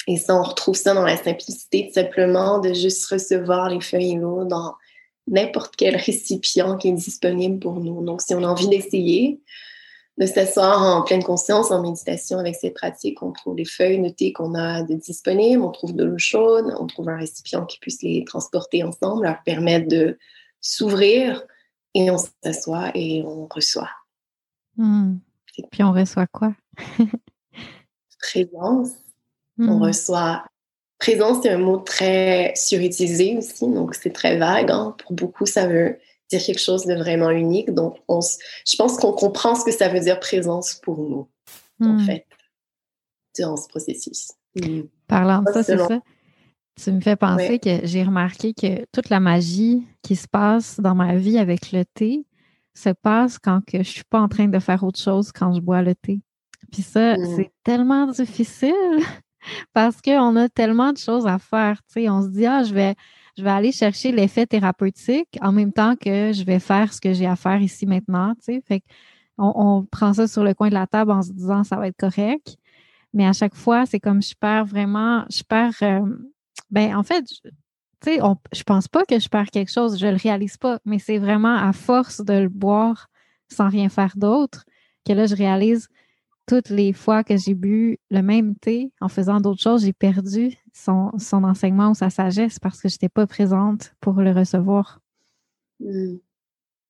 [0.07, 4.15] Et ça, on retrouve ça dans la simplicité de simplement de juste recevoir les feuilles
[4.15, 4.75] l'eau dans
[5.27, 8.03] n'importe quel récipient qui est disponible pour nous.
[8.03, 9.41] Donc, si on a envie d'essayer,
[10.19, 13.23] de s'asseoir en pleine conscience, en méditation avec cette pratique.
[13.23, 16.87] On trouve les feuilles thé qu'on a de disponibles, on trouve de l'eau chaude, on
[16.87, 20.17] trouve un récipient qui puisse les transporter ensemble, leur permettre de
[20.59, 21.41] s'ouvrir
[21.93, 23.89] et on s'assoit et on reçoit.
[24.75, 25.15] Hmm.
[25.71, 26.53] Puis on reçoit quoi?
[28.19, 28.91] Présence.
[29.57, 29.83] On hmm.
[29.83, 30.43] reçoit.
[30.99, 34.69] Présence, c'est un mot très surutilisé aussi, donc c'est très vague.
[34.69, 34.95] Hein.
[34.97, 35.97] Pour beaucoup, ça veut
[36.29, 37.71] dire quelque chose de vraiment unique.
[37.73, 41.27] Donc, on, je pense qu'on comprend ce que ça veut dire présence pour nous,
[41.81, 42.05] en hmm.
[42.05, 42.25] fait,
[43.35, 44.31] durant ce processus.
[44.55, 44.81] Hmm.
[45.07, 46.01] Parlant de ça, c'est ça.
[46.81, 50.95] Tu me fais penser que j'ai remarqué que toute la magie qui se passe dans
[50.95, 52.25] ma vie avec le thé
[52.73, 55.59] se passe quand que je suis pas en train de faire autre chose quand je
[55.59, 56.21] bois le thé.
[56.71, 57.35] Puis ça, hmm.
[57.35, 58.73] c'est tellement difficile
[59.73, 61.81] parce qu'on a tellement de choses à faire.
[61.87, 62.95] Tu sais, on se dit, ah, je vais
[63.39, 67.13] je vais aller chercher l'effet thérapeutique en même temps que je vais faire ce que
[67.13, 68.33] j'ai à faire ici maintenant.
[68.35, 68.63] Tu sais.
[68.67, 68.83] Fait
[69.37, 71.97] on, prend ça sur le coin de la table en se disant ça va être
[71.97, 72.57] correct.
[73.13, 75.71] Mais à chaque fois, c'est comme je perds vraiment, je perds.
[75.83, 76.01] Euh,
[76.69, 77.49] ben, en fait, tu
[78.03, 78.19] sais,
[78.51, 81.55] je pense pas que je perds quelque chose, je le réalise pas, mais c'est vraiment
[81.55, 83.09] à force de le boire
[83.47, 84.65] sans rien faire d'autre
[85.07, 85.87] que là, je réalise
[86.49, 90.57] toutes les fois que j'ai bu le même thé en faisant d'autres choses, j'ai perdu
[90.73, 94.99] son, enseignement ou sa sagesse parce que je n'étais pas présente pour le recevoir.
[95.79, 96.15] Hmm.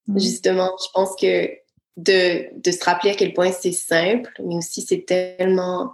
[0.08, 0.18] Hmm.
[0.18, 1.50] Justement, je pense que
[1.98, 5.92] de, se rappeler à quel point c'est simple, mais aussi c'est tellement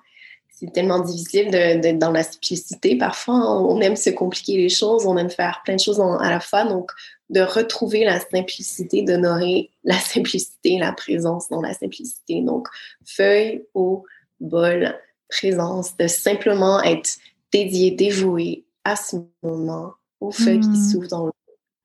[0.51, 2.97] c'est tellement difficile d'être dans la simplicité.
[2.97, 6.39] Parfois, on aime se compliquer les choses, on aime faire plein de choses à la
[6.39, 6.63] fois.
[6.63, 6.91] Donc,
[7.29, 12.41] de retrouver la simplicité, d'honorer la simplicité, la présence dans la simplicité.
[12.41, 12.67] Donc,
[13.05, 14.03] feuille, eau,
[14.39, 14.95] bol,
[15.29, 17.17] présence, de simplement être
[17.51, 20.91] dédié, dévoué à ce moment, aux feuilles qui mmh.
[20.91, 21.33] s'ouvrent dans l'eau,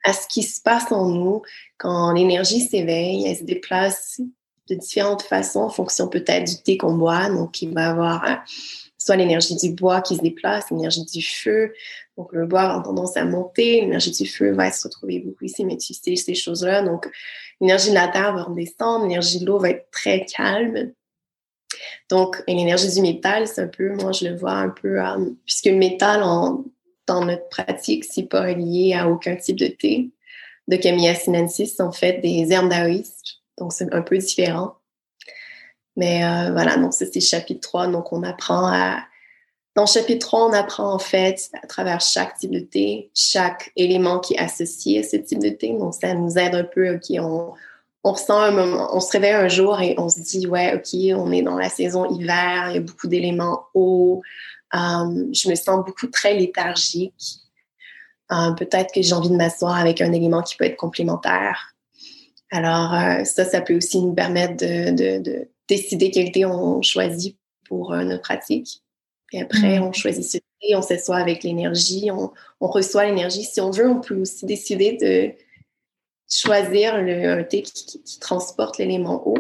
[0.05, 1.43] à ce qui se passe en nous
[1.79, 4.21] quand l'énergie s'éveille, elle se déplace
[4.69, 7.29] de différentes façons en fonction peut-être du thé qu'on boit.
[7.29, 8.45] Donc, il va y avoir
[9.01, 11.73] soit l'énergie du bois qui se déplace, l'énergie du feu.
[12.17, 15.65] Donc, le bois a tendance à monter, l'énergie du feu va se retrouver beaucoup ici,
[15.65, 16.83] mais tu sais ces choses-là.
[16.83, 17.11] Donc,
[17.61, 20.93] l'énergie de la terre va redescendre, l'énergie de l'eau va être très calme.
[22.11, 25.67] Donc, l'énergie du métal, c'est un peu, moi, je le vois un peu, euh, puisque
[25.67, 30.11] le métal, dans notre pratique, c'est pas lié à aucun type de thé.
[30.69, 34.77] De Camilla sinensis, en fait, des herbes daoïstes donc, c'est un peu différent.
[36.01, 37.89] Mais euh, voilà, donc c'est chapitre 3.
[37.89, 39.01] Donc, on apprend à...
[39.77, 44.19] Dans chapitre 3, on apprend en fait à travers chaque type de thé, chaque élément
[44.19, 45.77] qui est associé à ce type de thé.
[45.79, 47.53] Donc, ça nous aide un peu, OK, on,
[48.03, 51.43] on ressent on se réveille un jour et on se dit, ouais, OK, on est
[51.43, 54.23] dans la saison hiver, il y a beaucoup d'éléments hauts,
[54.75, 57.41] euh, je me sens beaucoup très léthargique.
[58.33, 61.75] Euh, peut-être que j'ai envie de m'asseoir avec un élément qui peut être complémentaire.
[62.51, 67.37] Alors, euh, ça, ça peut aussi nous permettre de, décider quel thé on choisit
[67.69, 68.83] pour euh, notre pratique.
[69.33, 69.85] Et après, mm.
[69.85, 73.45] on choisit ce thé, on s'assoit avec l'énergie, on, reçoit l'énergie.
[73.45, 75.33] Si on veut, on peut aussi décider de
[76.29, 79.37] choisir le, un thé qui, transporte l'élément eau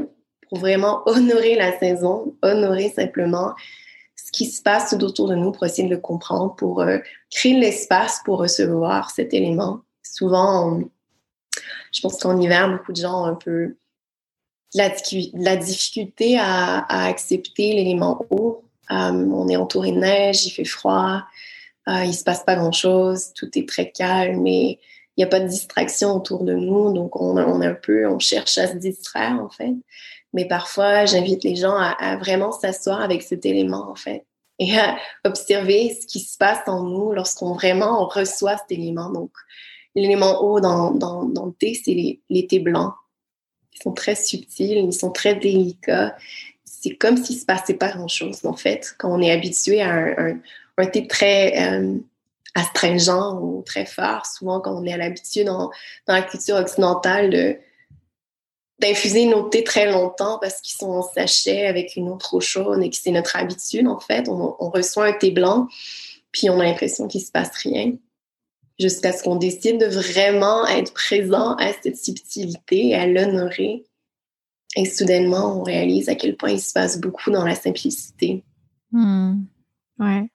[0.49, 3.55] pour vraiment honorer la saison, honorer simplement
[4.17, 6.99] ce qui se passe tout autour de nous pour essayer de le comprendre, pour euh,
[7.31, 9.81] créer l'espace pour recevoir cet élément.
[10.03, 10.91] Souvent, on,
[11.93, 13.77] je pense qu'en hiver, beaucoup de gens ont un peu
[14.75, 14.91] la,
[15.35, 18.63] la difficulté à, accepter l'élément eau.
[18.91, 21.23] Euh, on est entouré de neige, il fait froid,
[21.89, 24.81] euh, il se passe pas grand-chose, tout est très calme et
[25.17, 28.19] il n'y a pas de distraction autour de nous, donc on, on un peu, on
[28.19, 29.75] cherche à se distraire en fait.
[30.33, 34.25] Mais parfois, j'invite les gens à, vraiment s'asseoir avec cet élément en fait
[34.59, 39.11] et à observer ce qui se passe en nous lorsqu'on vraiment reçoit cet élément.
[39.11, 39.31] Donc,
[39.95, 42.93] l'élément haut dans, dans, dans, le thé, c'est les, thés blancs.
[43.81, 46.17] Ils sont très subtils, ils sont très délicats.
[46.65, 50.87] C'est comme s'il se passait pas grand-chose, en fait, quand on est habitué à un,
[50.87, 51.99] thé très euh,
[52.55, 54.27] astringent ou très fort.
[54.27, 55.71] Souvent, quand on est à l'habitude dans,
[56.07, 57.57] la culture occidentale de
[58.79, 62.83] d'infuser nos thés très longtemps parce qu'ils sont en sachet avec une eau trop chaude
[62.83, 64.27] et que c'est notre habitude, en fait.
[64.31, 65.69] On, reçoit un thé blanc,
[66.33, 67.93] puis on a l'impression qu'il se passe rien
[68.81, 73.85] jusqu'à ce qu'on décide de vraiment être présent à cette subtilité, à l'honorer.
[74.77, 78.43] Et soudainement, on réalise à quel point il se passe beaucoup dans la simplicité.
[78.91, 79.43] Hmm.
[79.99, 80.31] Ouais.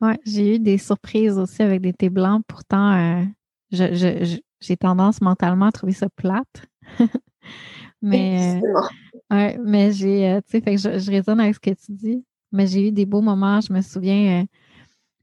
[0.00, 2.42] Ouais, j'ai eu des surprises aussi avec des thés blancs.
[2.46, 3.24] Pourtant, euh,
[3.72, 6.66] j'ai tendance mentalement à trouver ça plate.
[8.02, 11.60] mais, euh, ouais, mais j'ai, euh, tu sais, fait que je, je, résonne avec ce
[11.60, 12.24] que tu dis.
[12.52, 13.60] Mais j'ai eu des beaux moments.
[13.60, 14.44] Je me souviens,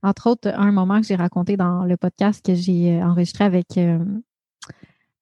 [0.07, 3.77] entre autres, un moment que j'ai raconté dans le podcast que j'ai euh, enregistré avec,
[3.77, 3.99] euh,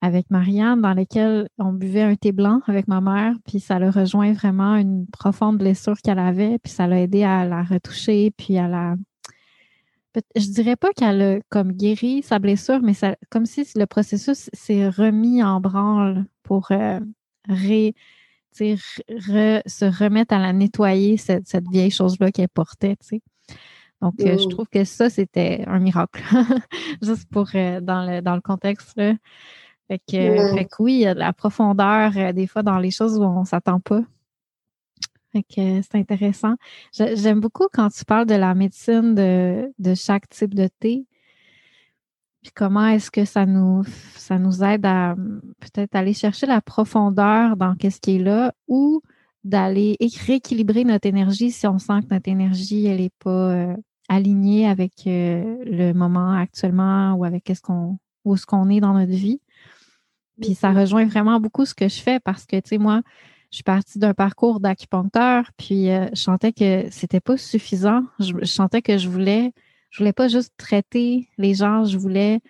[0.02, 3.90] avec Marianne, dans lequel on buvait un thé blanc avec ma mère, puis ça l'a
[3.90, 8.58] rejoint vraiment une profonde blessure qu'elle avait, puis ça l'a aidé à la retoucher, puis
[8.60, 8.96] à la.
[10.36, 14.50] Je dirais pas qu'elle a comme guéri sa blessure, mais ça, comme si le processus
[14.54, 17.00] s'est remis en branle pour euh,
[17.50, 17.96] ré,
[18.54, 22.96] se remettre à la nettoyer, cette, cette vieille chose-là qu'elle portait.
[23.02, 23.22] tu sais.
[24.02, 26.22] Donc, euh, je trouve que ça, c'était un miracle.
[27.02, 28.96] Juste pour euh, dans, le, dans le contexte.
[29.88, 33.18] Fait, que, oui, il y a de la profondeur euh, des fois dans les choses
[33.18, 34.02] où on ne s'attend pas.
[35.32, 36.56] Fait que c'est intéressant.
[36.94, 41.06] J'aime beaucoup quand tu parles de la médecine de, de chaque type de thé.
[42.42, 43.84] Puis comment est-ce que ça nous,
[44.16, 45.16] ça nous aide à
[45.60, 49.02] peut-être aller chercher la profondeur dans qu'est-ce qui est là ou
[49.46, 53.76] d'aller rééquilibrer notre énergie si on sent que notre énergie, elle n'est pas euh,
[54.10, 58.94] alignée avec euh, le moment actuellement ou avec ce qu'on où ce qu'on est dans
[58.94, 59.40] notre vie.
[60.42, 63.04] Puis ça rejoint vraiment beaucoup ce que je fais parce que, tu sais, moi,
[63.52, 68.04] je suis partie d'un parcours d'acupuncteur, puis euh, je sentais que c'était pas suffisant.
[68.20, 69.54] Je, sentais que je voulais,
[69.92, 72.42] je voulais pas juste traiter les gens, je voulais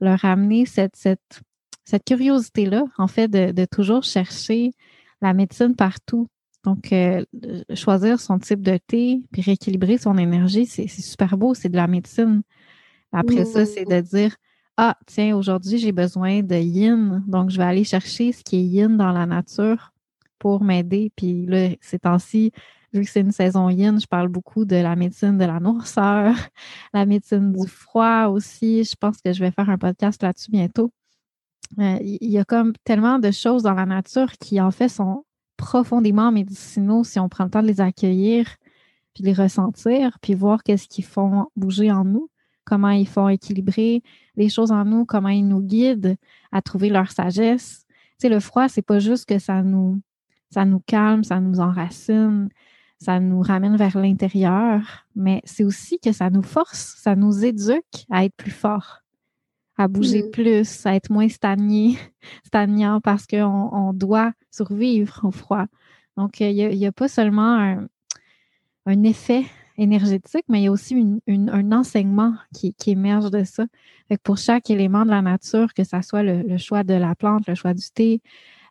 [0.00, 1.42] leur amener cette, cette,
[1.84, 4.70] cette curiosité-là, en fait, de, de toujours chercher
[5.20, 6.28] la médecine partout.
[6.64, 7.24] Donc, euh,
[7.74, 11.86] choisir son type de thé, puis rééquilibrer son énergie, c'est super beau, c'est de la
[11.86, 12.42] médecine.
[13.12, 14.34] Après ça, c'est de dire,
[14.76, 18.64] ah, tiens, aujourd'hui, j'ai besoin de yin, donc je vais aller chercher ce qui est
[18.64, 19.92] yin dans la nature
[20.38, 21.12] pour m'aider.
[21.14, 22.50] Puis là, ces temps-ci,
[22.92, 26.34] vu que c'est une saison yin, je parle beaucoup de la médecine de la noirceur,
[26.94, 28.84] la médecine du froid aussi.
[28.84, 30.90] Je pense que je vais faire un podcast là-dessus bientôt.
[31.78, 35.24] Euh, il y a comme tellement de choses dans la nature qui, en fait, sont
[35.64, 38.46] profondément médicinaux si on prend le temps de les accueillir,
[39.14, 42.28] puis les ressentir, puis voir qu'est-ce qu'ils font bouger en nous,
[42.64, 44.02] comment ils font équilibrer
[44.36, 46.16] les choses en nous, comment ils nous guident
[46.52, 47.86] à trouver leur sagesse.
[47.88, 50.02] Tu sais, le froid, c'est pas juste que ça nous,
[50.50, 52.50] ça nous calme, ça nous enracine,
[52.98, 58.04] ça nous ramène vers l'intérieur, mais c'est aussi que ça nous force, ça nous éduque
[58.10, 59.00] à être plus forts
[59.76, 60.30] à bouger mm.
[60.30, 61.98] plus, à être moins stagné,
[62.46, 65.66] stagnant parce qu'on on doit survivre au froid.
[66.16, 67.78] Donc, il n'y a, pas seulement
[68.86, 69.44] un, effet
[69.76, 73.64] énergétique, mais il y a aussi un enseignement qui, émerge de ça.
[74.22, 77.54] pour chaque élément de la nature, que ce soit le, choix de la plante, le
[77.54, 78.20] choix du thé,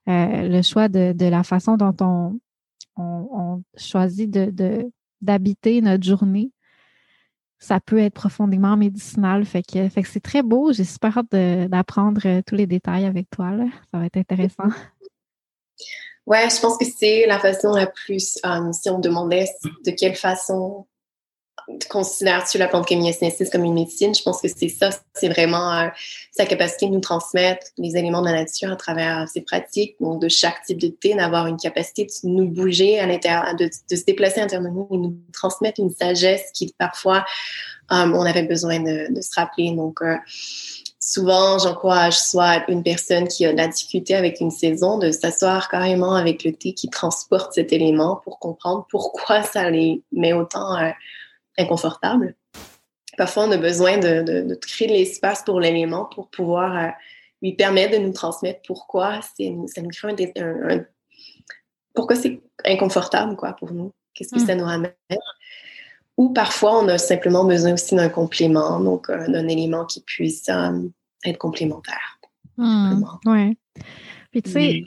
[0.07, 2.39] euh, le choix de, la façon dont on,
[2.95, 4.29] on, choisit
[5.21, 6.51] d'habiter notre journée,
[7.59, 9.45] ça peut être profondément médicinal.
[9.45, 10.73] Fait que, fait que c'est très beau.
[10.73, 11.31] J'ai super hâte
[11.69, 13.51] d'apprendre euh, tous les détails avec toi.
[13.91, 14.67] Ça va être intéressant.
[16.25, 18.37] Ouais, je pense que c'est la façon la plus.
[18.45, 19.47] Euh, si on me demandait
[19.85, 20.87] de quelle façon
[21.89, 24.13] considères-tu la plante kémiacinésis comme une médecine?
[24.15, 25.87] Je pense que c'est ça, c'est vraiment euh,
[26.31, 30.21] sa capacité de nous transmettre les éléments de la nature à travers ses pratiques, donc
[30.21, 34.03] de chaque type de thé, d'avoir une capacité de nous bouger à l'intérieur, de, se
[34.05, 37.25] déplacer à l'intérieur de nous et nous transmettre une sagesse qui parfois
[37.91, 39.73] euh, on avait besoin de, se rappeler.
[41.05, 45.69] Souvent, j'encourage soit une personne qui a de la difficulté avec une saison de s'asseoir
[45.69, 50.77] carrément avec le thé qui transporte cet élément pour comprendre pourquoi ça les met autant
[51.57, 52.35] inconfortable.
[53.17, 56.89] Parfois, on a besoin de, de, créer de l'espace pour l'élément pour pouvoir euh,
[57.41, 60.85] lui permettre de nous transmettre pourquoi c'est ça nous crée un,
[61.93, 63.93] pourquoi c'est inconfortable quoi pour nous.
[64.13, 64.47] Qu'est-ce que hmm.
[64.47, 64.93] ça nous ramène?
[66.17, 70.47] Ou parfois, on a simplement besoin aussi d'un complément, donc euh, d'un élément qui puisse
[70.49, 70.71] euh,
[71.25, 72.19] être complémentaire.
[72.57, 73.03] Hmm.
[73.25, 73.57] oui.
[74.31, 74.83] Puis tu sais,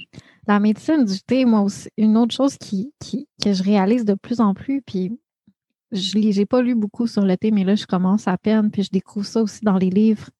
[0.46, 4.14] la médecine du thé, moi aussi, une autre chose qui, qui, que je réalise de
[4.14, 5.18] plus en plus, puis
[5.92, 8.82] je n'ai pas lu beaucoup sur le thé, mais là, je commence à peine, puis
[8.82, 10.30] je découvre ça aussi dans les livres.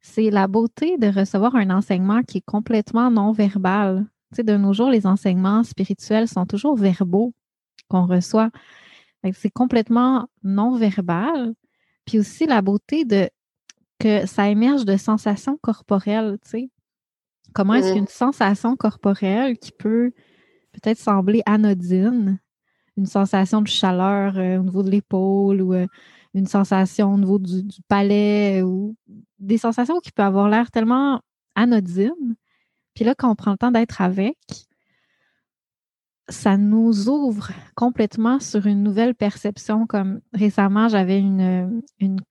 [0.00, 4.06] C'est la beauté de recevoir un enseignement qui est complètement non verbal.
[4.32, 7.34] sais, de nos jours, les enseignements spirituels sont toujours verbaux
[7.88, 8.50] qu'on reçoit.
[9.32, 11.54] C'est complètement non verbal.
[12.06, 13.28] Puis aussi la beauté de
[14.00, 16.70] que ça émerge de sensations corporelles, tu sais.
[17.52, 17.94] Comment est-ce mmh.
[17.94, 20.12] qu'une sensation corporelle qui peut
[20.72, 22.38] peut-être sembler anodine,
[22.96, 25.86] une sensation de chaleur euh, au niveau de l'épaule ou euh,
[26.34, 28.94] une sensation au niveau du, palais ou
[29.38, 31.20] des sensations qui peuvent avoir l'air tellement
[31.54, 32.36] anodines.
[32.94, 34.36] Puis là, quand on prend le temps d'être avec,
[36.30, 39.86] ça nous ouvre complètement sur une nouvelle perception.
[39.86, 41.82] Comme récemment, j'avais une,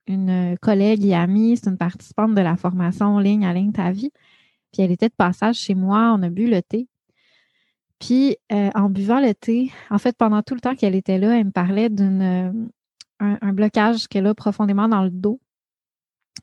[0.06, 4.10] une, collègue et amie, c'est une participante de la formation ligne à ligne ta vie.
[4.72, 6.88] Puis elle était de passage chez moi, on a bu le thé.
[7.98, 11.38] Puis euh, en buvant le thé, en fait, pendant tout le temps qu'elle était là,
[11.38, 12.70] elle me parlait d'une
[13.20, 15.40] un, blocage qu'elle a profondément dans le dos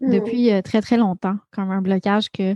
[0.02, 0.12] mmh.
[0.12, 2.56] depuis euh, très, très longtemps, comme un blocage que,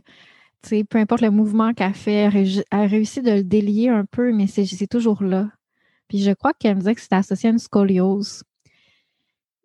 [0.90, 4.48] peu importe le mouvement qu'elle fait, elle, a réussi de le délier un peu, mais
[4.48, 5.50] c'est toujours là.
[6.08, 8.44] Puis je crois qu'elle me disait que c'était associé à une scoliose.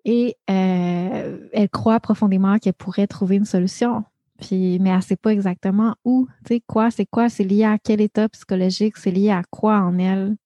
[0.05, 4.05] Et euh, elle croit profondément qu'elle pourrait trouver une solution.
[4.41, 6.29] Puis, mais elle ne sait pas exactement où,
[6.67, 10.37] quoi, c'est quoi, c'est lié à quel état psychologique, c'est lié à quoi en elle?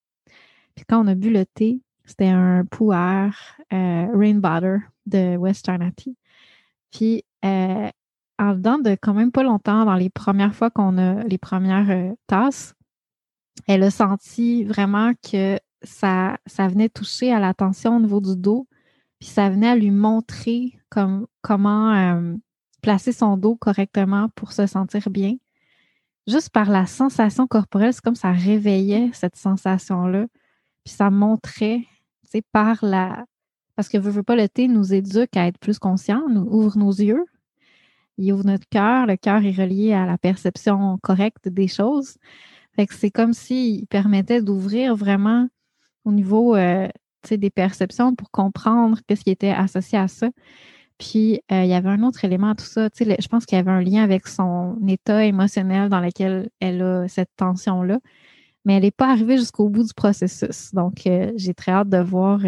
[0.74, 3.30] Puis quand on a bu le thé, c'était un puer
[3.72, 5.92] euh, Rain Butter de Western
[6.90, 7.90] Puis, euh,
[8.40, 11.90] en dedans de quand même pas longtemps, dans les premières fois qu'on a les premières
[11.90, 12.74] euh, tasses,
[13.66, 18.66] elle a senti vraiment que ça, ça venait toucher à l'attention au niveau du dos,
[19.18, 22.34] puis ça venait à lui montrer comme, comment
[22.82, 25.36] placer son dos correctement pour se sentir bien.
[26.26, 30.26] Juste par la sensation corporelle, c'est comme ça réveillait cette sensation-là,
[30.84, 31.84] puis ça montrait
[32.52, 33.24] par la.
[33.76, 36.76] Parce que veut, veut pas, le thé nous éduque à être plus conscient, nous ouvre
[36.78, 37.24] nos yeux,
[38.20, 39.06] il ouvre notre cœur.
[39.06, 42.16] Le cœur est relié à la perception correcte des choses.
[42.90, 45.48] C'est comme s'il permettait d'ouvrir vraiment
[46.04, 46.88] au niveau euh,
[47.30, 50.30] des perceptions pour comprendre ce qui était associé à ça.
[50.98, 52.88] Puis, euh, il y avait un autre élément à tout ça.
[52.98, 57.08] je pense qu'il y avait un lien avec son état émotionnel dans lequel elle a
[57.08, 57.98] cette tension-là
[58.66, 60.74] mais elle n'est pas arrivée jusqu'au bout du processus.
[60.74, 62.40] Donc, euh, j'ai très hâte de voir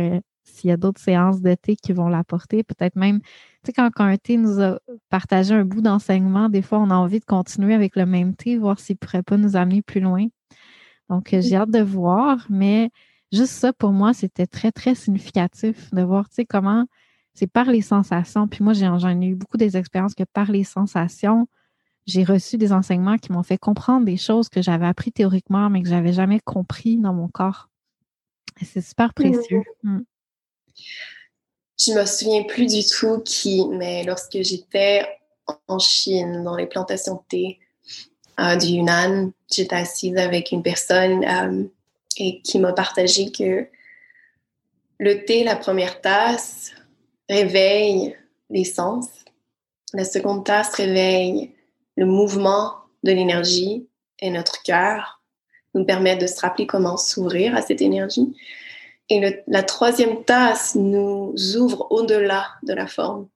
[0.44, 2.62] s'il y a d'autres séances de thé qui vont l'apporter.
[2.62, 3.20] Peut-être même,
[3.66, 7.20] sais, quand, un thé nous a partagé un bout d'enseignement, des fois, on a envie
[7.20, 10.26] de continuer avec le même thé, voir s'il ne pourrait pas nous amener plus loin.
[11.08, 12.90] Donc, euh, j'ai hâte de voir, mais
[13.32, 16.86] juste ça, pour moi, c'était très, très significatif de voir, tu sais, comment
[17.34, 18.48] c'est par les sensations.
[18.48, 21.48] Puis moi, j'en ai eu beaucoup des expériences que par les sensations,
[22.06, 25.82] j'ai reçu des enseignements qui m'ont fait comprendre des choses que j'avais appris théoriquement, mais
[25.82, 27.68] que j'avais jamais compris dans mon corps.
[28.60, 29.12] Et c'est super mmh.
[29.12, 29.62] précieux.
[31.84, 35.04] Je me souviens plus du tout qui, mais lorsque j'étais
[35.66, 37.58] en Chine, dans les plantations de thé
[38.38, 41.64] euh, du Yunnan, j'étais assise avec une personne euh,
[42.18, 43.66] et qui m'a partagé que
[44.98, 46.70] le thé, la première tasse,
[47.28, 48.16] réveille
[48.50, 49.08] les sens.
[49.92, 51.52] La seconde tasse réveille
[51.96, 53.88] le mouvement de l'énergie
[54.20, 55.20] et notre cœur
[55.74, 58.36] nous permettent de se rappeler comment s'ouvrir à cette énergie.
[59.12, 63.28] Et la troisième tasse nous ouvre au-delà de la forme,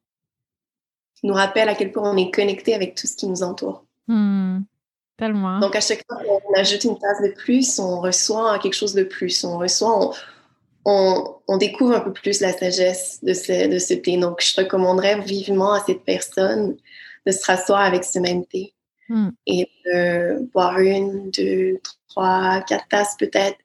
[1.22, 3.84] nous rappelle à quel point on est connecté avec tout ce qui nous entoure.
[4.06, 4.60] Hmm,
[5.18, 5.58] tellement.
[5.58, 9.02] Donc à chaque fois qu'on ajoute une tasse de plus, on reçoit quelque chose de
[9.02, 9.44] plus.
[9.44, 10.14] On reçoit,
[10.86, 14.16] on, on, découvre un peu plus la sagesse de ce, de ce thé.
[14.16, 16.78] Donc je recommanderais vivement à cette personne
[17.26, 18.72] de se rasseoir avec ce même thé
[19.10, 19.28] hmm.
[19.46, 23.58] et de boire une, deux, trois, quatre tasses peut-être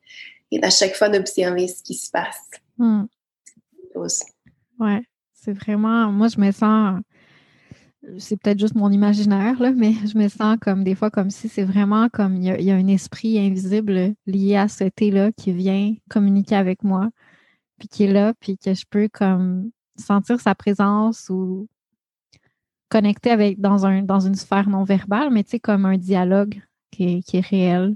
[0.51, 2.49] et à chaque fois d'observer ce qui se passe.
[2.77, 3.05] Hmm.
[4.79, 5.01] Ouais,
[5.33, 6.11] c'est vraiment.
[6.11, 7.01] Moi, je me sens.
[8.17, 11.47] C'est peut-être juste mon imaginaire, là, mais je me sens comme des fois comme si
[11.47, 15.93] c'est vraiment comme il y, a, un esprit invisible lié à ce thé-là qui vient
[16.09, 17.09] communiquer avec moi,
[17.77, 21.67] puis qui est là, puis que je peux comme sentir sa présence ou
[22.89, 26.61] connecter avec dans, un, dans une sphère non verbale, mais tu sais, comme un dialogue
[26.91, 27.95] qui est, réel.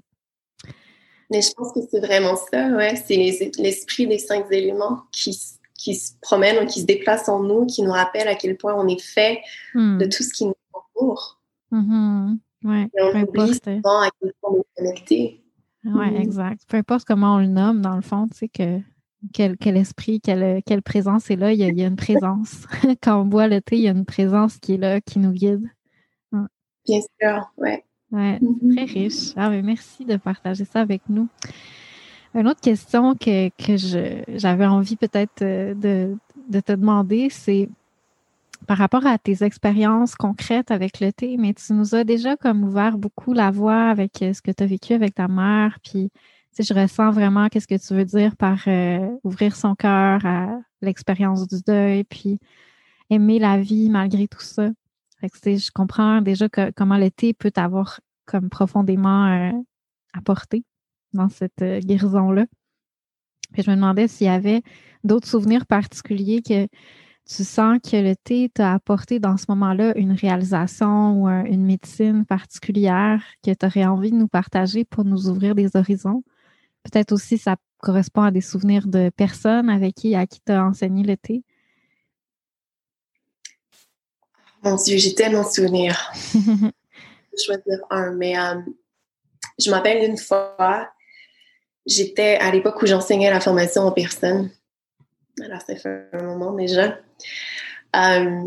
[1.32, 2.95] Mais je pense que c'est vraiment ça, ouais.
[2.95, 3.15] C'est
[3.57, 5.38] l'esprit des cinq éléments qui,
[5.73, 8.76] qui se promènent ou qui se déplacent en nous, qui nous rappellent à quel point
[8.76, 9.41] on est fait
[9.73, 9.97] hmm.
[9.97, 11.39] de tout ce qui nous entoure.
[11.71, 12.38] Mm-hmm.
[12.63, 15.43] Ouais, Et on oublie souvent à quel point on est connecté.
[15.84, 16.21] Oui, mm-hmm.
[16.21, 16.61] exact.
[16.67, 18.80] Peu importe comment on le nomme, dans le fond, tu sais que
[19.34, 21.51] quel, esprit, quelle, quelle, présence est là.
[21.51, 22.65] Il y, a, une présence.
[23.03, 25.32] Quand on boit le thé, il y a une présence qui est là, qui nous
[25.32, 25.69] guide.
[26.86, 27.71] Bien sûr, oui.
[28.16, 28.76] Ouais, mm-hmm.
[28.76, 29.34] très riche.
[29.36, 31.28] Ah, merci de partager ça avec nous.
[32.34, 33.49] Une autre question que,
[34.36, 37.70] j'avais envie peut-être euh, de, te demander, c'est
[38.68, 42.63] par rapport à tes expériences concrètes avec le thé, mais tu nous as déjà comme
[42.63, 45.78] ouvert beaucoup la voie avec euh, ce que tu as vécu avec ta mère.
[45.84, 46.09] Puis,
[46.55, 50.57] tu je ressens vraiment qu'est-ce que tu veux dire par euh, ouvrir son cœur à
[50.82, 52.39] l'expérience du deuil, puis
[53.09, 54.70] aimer la vie malgré tout ça.
[55.20, 59.51] Fait que, je comprends déjà comment le thé peut t'avoir comme profondément euh,
[60.13, 60.63] apporté
[61.13, 62.45] dans cette guérison-là.
[63.53, 64.61] Puis je me demandais s'il y avait
[65.03, 66.67] d'autres souvenirs particuliers que
[67.28, 72.26] tu sens que le thé t'a apporté dans ce moment-là une réalisation ou une médecine
[72.26, 76.23] particulière que tu aurais envie de nous partager pour nous ouvrir des horizons?
[76.84, 80.63] Peut-être aussi ça correspond à des souvenirs de personnes avec qui, à qui tu as
[80.63, 81.43] enseigné le thé.
[84.63, 86.11] Mon Dieu, j'ai tellement de souvenirs.
[87.43, 88.55] choisir un, mais euh,
[89.59, 90.89] je m'appelle une fois,
[91.86, 94.51] j'étais à l'époque où j'enseignais la formation en personne.
[95.43, 96.97] Alors, ça fait un moment déjà.
[97.95, 98.41] Euh,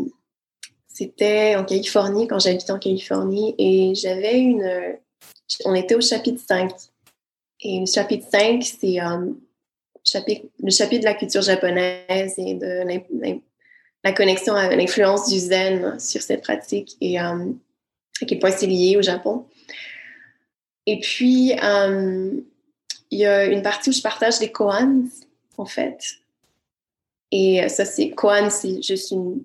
[0.87, 4.97] c'était en Californie, quand j'habitais en Californie, et j'avais une.
[5.65, 6.71] On était au chapitre 5.
[7.61, 9.33] Et le chapitre 5, c'est euh,
[10.13, 12.83] le chapitre de la culture japonaise et de
[14.03, 17.51] la connexion à l'influence du zen sur cette pratique et euh,
[18.25, 19.47] à quel point c'est lié au Japon.
[20.85, 25.05] Et puis, il y a une partie où je partage des koans,
[25.57, 26.03] en fait.
[27.31, 29.43] Et ça, c'est koan, c'est juste une,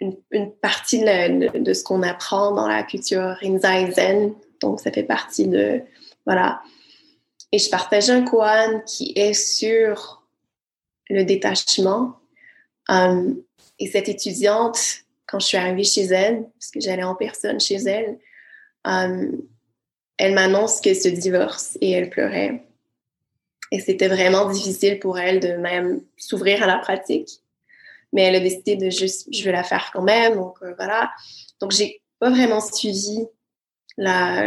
[0.00, 4.34] une, partie de, de, ce qu'on apprend dans la culture Rinzai Zen.
[4.60, 5.80] Donc, ça fait partie de.
[6.26, 6.60] Voilà.
[7.52, 10.22] Et je partage un koan qui est sur
[11.08, 12.16] le détachement.
[12.88, 13.42] Um,
[13.78, 14.78] et cette étudiante,
[15.36, 18.18] quand je suis arrivée chez elle, parce que j'allais en personne chez elle,
[18.84, 19.38] um,
[20.16, 22.64] elle m'annonce qu'elle se divorce et elle pleurait.
[23.70, 27.28] Et c'était vraiment difficile pour elle de même s'ouvrir à la pratique.
[28.14, 30.36] Mais elle a décidé de juste, je vais la faire quand même.
[30.36, 31.10] Donc euh, voilà.
[31.60, 33.26] Donc j'ai pas vraiment suivi
[33.98, 34.42] la,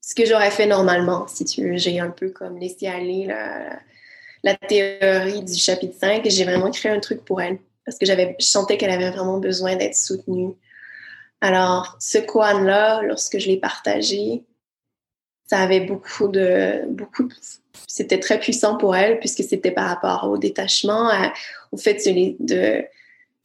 [0.00, 1.76] ce que j'aurais fait normalement, si tu veux.
[1.76, 3.78] J'ai un peu comme laissé aller la,
[4.42, 8.04] la théorie du chapitre 5 et j'ai vraiment créé un truc pour elle parce que
[8.04, 10.52] j'avais, je sentais qu'elle avait vraiment besoin d'être soutenue.
[11.40, 14.44] Alors, ce koan-là, lorsque je l'ai partagé,
[15.46, 17.30] ça avait beaucoup de beaucoup
[17.86, 21.10] c'était très puissant pour elle puisque c'était par rapport au détachement
[21.72, 22.06] au fait
[22.38, 22.84] de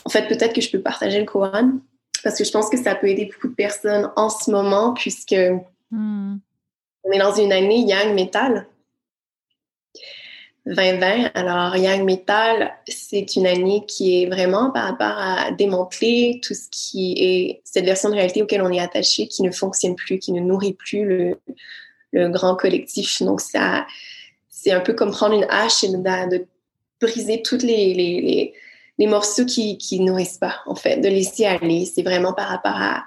[0.03, 1.79] en fait peut-être que je peux partager le Kohan
[2.21, 5.37] parce que je pense que ça peut aider beaucoup de personnes en ce moment puisque
[5.91, 6.35] hmm.
[7.05, 8.67] on est dans une année Yang Metal
[10.65, 16.53] 2020 alors Yang Metal c'est une année qui est vraiment par rapport à démanteler tout
[16.53, 20.19] ce qui est cette version de réalité auquel on est attaché qui ne fonctionne plus
[20.19, 21.37] qui ne nourrit plus le
[22.29, 23.21] grand collectif.
[23.21, 23.85] Donc, ça,
[24.49, 26.45] c'est un peu comme prendre une hache et de,
[27.01, 28.53] briser tous les, les,
[28.97, 31.85] les, morceaux qui ne nourrissent pas, en fait, de laisser aller.
[31.85, 33.03] C'est vraiment par rapport à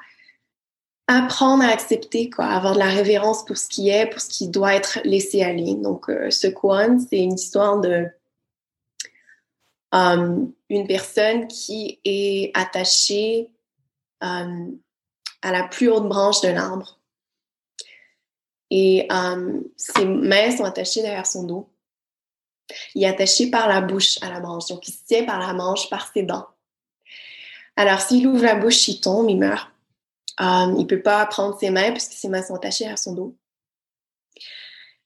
[1.08, 4.48] apprendre à accepter, quoi, avoir de la révérence pour ce qui est, pour ce qui
[4.48, 5.74] doit être laissé aller.
[5.74, 8.08] Donc, euh, ce Kwan, c'est une histoire de
[9.92, 13.50] um, une personne qui est attachée
[14.20, 14.78] um,
[15.42, 16.98] à la plus haute branche d'un arbre.
[18.70, 21.70] Et euh, ses mains sont attachées derrière son dos.
[22.96, 24.66] Il est attaché par la bouche à la branche.
[24.66, 26.48] Donc, il se tient par la manche, par ses dents.
[27.76, 29.70] Alors, s'il ouvre la bouche, il tombe, il meurt.
[30.38, 33.36] Il ne peut pas prendre ses mains puisque ses mains sont attachées à son dos.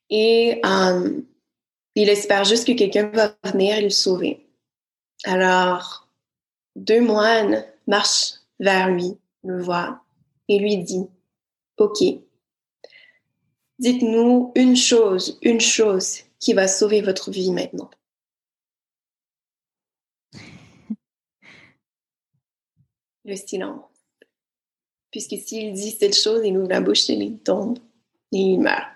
[0.09, 0.61] Et
[1.95, 4.47] il espère juste que quelqu'un va venir le sauver.
[5.25, 6.09] Alors,
[6.75, 10.03] deux moines marchent vers lui, le voient,
[10.49, 11.07] et lui dit,
[11.79, 12.03] OK,
[13.81, 17.89] Dites-nous une chose, une chose qui va sauver votre vie maintenant.
[23.25, 23.90] Le silence.
[25.11, 27.79] Puisque s'il dit cette chose, il ouvre la bouche et il tombe
[28.33, 28.87] et il meurt.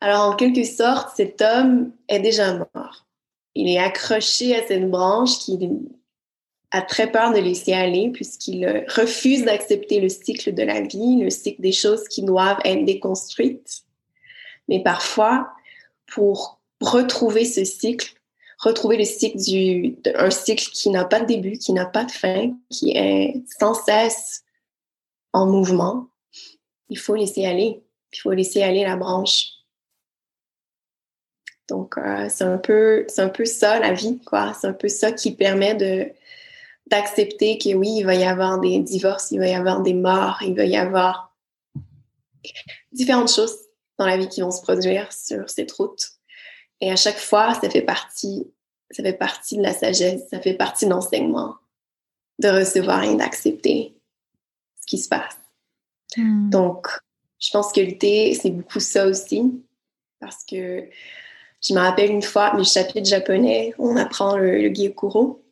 [0.00, 3.06] Alors, en quelque sorte, cet homme est déjà mort.
[3.54, 5.58] Il est accroché à cette branche qui
[6.70, 11.30] a très peur de laisser aller puisqu'il refuse d'accepter le cycle de la vie, le
[11.30, 13.82] cycle des choses qui doivent être déconstruites.
[14.68, 15.50] Mais parfois,
[16.06, 18.14] pour retrouver ce cycle,
[18.60, 22.10] retrouver le cycle du, un cycle qui n'a pas de début, qui n'a pas de
[22.10, 24.44] fin, qui est sans cesse
[25.32, 26.08] en mouvement,
[26.88, 27.82] il faut laisser aller.
[28.12, 29.46] Il faut laisser aller la branche.
[31.68, 34.52] Donc, euh, c'est un peu, un peu ça la vie, quoi.
[34.60, 35.76] C'est un peu ça qui permet
[36.86, 40.38] d'accepter que oui, il va y avoir des divorces, il va y avoir des morts,
[40.42, 41.32] il va y avoir
[42.90, 43.56] différentes choses
[43.98, 46.19] dans la vie qui vont se produire sur cette route.
[46.80, 48.46] Et à chaque fois, ça fait partie
[48.90, 51.56] ça fait partie de la sagesse, ça fait partie de l'enseignement,
[52.38, 53.94] de recevoir et d'accepter
[54.80, 55.38] ce qui se passe.
[56.16, 56.50] Hmm.
[56.50, 56.88] Donc,
[57.38, 59.62] je pense que le thé, c'est beaucoup ça aussi,
[60.18, 60.88] parce que
[61.62, 65.44] je me rappelle une fois, mes chapitres japonais, on apprend le, le gyokuro.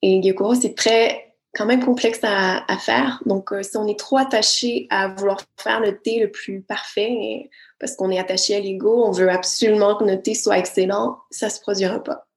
[0.00, 1.27] Et le gyokuro, c'est très
[1.58, 3.20] quand même complexe à, faire.
[3.26, 7.50] Donc, euh, si on est trop attaché à vouloir faire le thé le plus parfait,
[7.80, 11.46] parce qu'on est attaché à l'ego, on veut absolument que notre thé soit excellent, ça
[11.46, 12.28] ne se produira pas.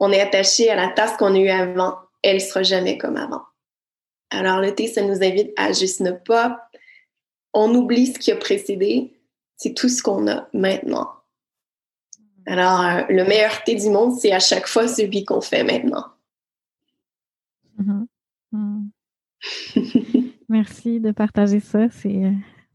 [0.00, 3.16] On est attaché à la tasse qu'on a eue avant, elle ne sera jamais comme
[3.16, 3.42] avant.
[4.30, 6.68] Alors, le thé, ça nous invite à juste ne pas.
[7.52, 9.20] On oublie ce qui a précédé,
[9.56, 11.12] c'est tout ce qu'on a maintenant.
[12.46, 16.13] Alors, euh, le meilleur thé du monde, c'est à chaque fois celui qu'on fait maintenant.
[17.78, 18.06] Mm-hmm.
[18.52, 18.90] Mm.
[20.48, 21.88] Merci de partager ça.
[21.90, 22.32] C'est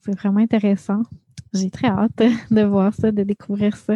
[0.07, 1.03] vraiment intéressant.
[1.53, 2.21] J'ai très hâte
[2.51, 3.95] de voir ça, de découvrir ça.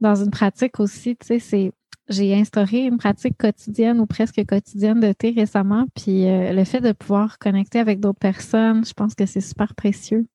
[0.00, 1.72] Dans une pratique aussi, tu sais, c'est
[2.08, 6.80] j'ai instauré une pratique quotidienne ou presque quotidienne de thé récemment, puis euh, le fait
[6.80, 10.26] de pouvoir connecter avec d'autres personnes, je pense que c'est super précieux.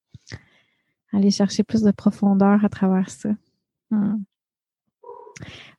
[1.14, 3.30] Aller chercher plus de profondeur à travers ça.
[3.90, 4.18] Mm.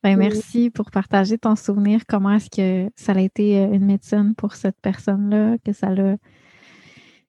[0.02, 2.02] Ben, merci pour partager ton souvenir.
[2.06, 6.16] Comment est-ce que ça a été euh, une médecine pour cette personne-là, que ça l'a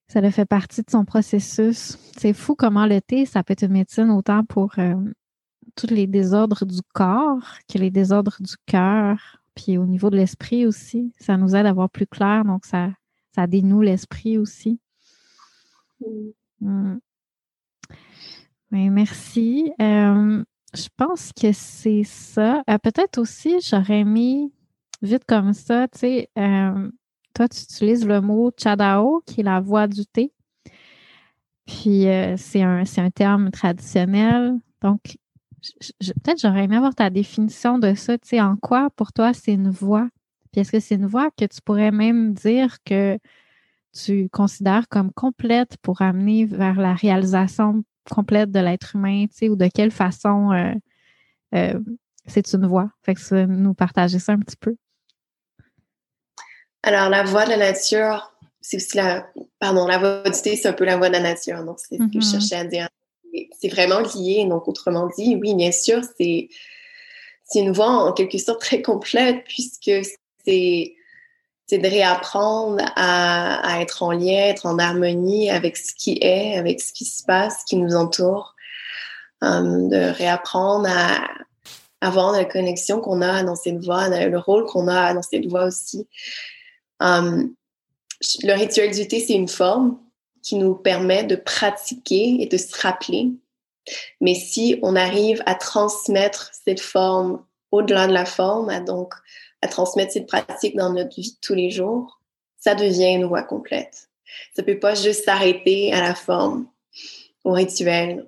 [0.07, 1.97] ça a fait partie de son processus?
[2.17, 4.95] C'est fou comment le thé, ça peut être une médecine autant pour euh,
[5.75, 10.65] tous les désordres du corps que les désordres du cœur, puis au niveau de l'esprit
[10.65, 11.11] aussi.
[11.19, 12.91] Ça nous aide à voir plus clair, donc ça,
[13.33, 14.79] ça dénoue l'esprit aussi.
[16.61, 16.97] Mm.
[18.71, 19.71] Merci.
[19.81, 20.43] Euh,
[20.75, 22.63] je pense que c'est ça.
[22.69, 24.53] Euh, peut-être aussi, j'aurais mis
[25.01, 26.89] vite comme ça, tu sais, euh,
[27.33, 30.31] toi, tu utilises le mot chadao, qui est la voix du thé.
[31.65, 34.59] Puis, euh, c'est un, un, terme traditionnel.
[34.81, 35.17] Donc,
[35.99, 38.17] peut-être j'aurais aimé avoir ta définition de ça.
[38.17, 40.07] Tu sais, en quoi, pour toi, c'est une voix?
[40.51, 43.17] Puis, est-ce que c'est une voix que tu pourrais même dire que
[43.93, 49.49] tu considères comme complète pour amener vers la réalisation complète de l'être humain, tu sais,
[49.49, 50.73] ou de quelle façon euh,
[51.55, 51.79] euh,
[52.27, 52.89] c'est une voix.
[53.03, 54.75] Fait que ça, nous partager ça un petit peu.
[56.83, 58.31] Alors, la voix de la nature,
[58.61, 59.27] c'est aussi la.
[59.59, 61.63] Pardon, la voix du thé, c'est un peu la voix de la nature.
[61.63, 62.31] Donc, c'est ce que je mm-hmm.
[62.31, 62.89] cherchais à dire.
[63.59, 64.45] C'est vraiment lié.
[64.47, 66.49] Donc, autrement dit, oui, bien sûr, c'est
[67.53, 69.91] une voix en quelque sorte très complète puisque
[70.45, 70.94] c'est
[71.67, 76.79] c'est de réapprendre à, être en lien, être en harmonie avec ce qui est, avec
[76.79, 78.55] ce qui se passe, ce qui nous entoure,
[79.41, 81.27] hum, de réapprendre à
[82.01, 85.65] avoir la connexion qu'on a dans cette voix, le rôle qu'on a dans cette voix
[85.65, 86.07] aussi.
[86.99, 87.55] Hum,
[88.43, 89.99] le rituel du thé, c'est une forme
[90.43, 93.31] qui nous permet de pratiquer et de se rappeler.
[94.21, 99.13] Mais si on arrive à transmettre cette forme au-delà de la forme, à donc
[99.67, 102.19] transmettre cette pratique dans notre vie de tous les jours,
[102.57, 104.09] ça devient une voie complète.
[104.55, 106.67] Ça peut pas juste s'arrêter à la forme,
[107.43, 108.27] au rituel,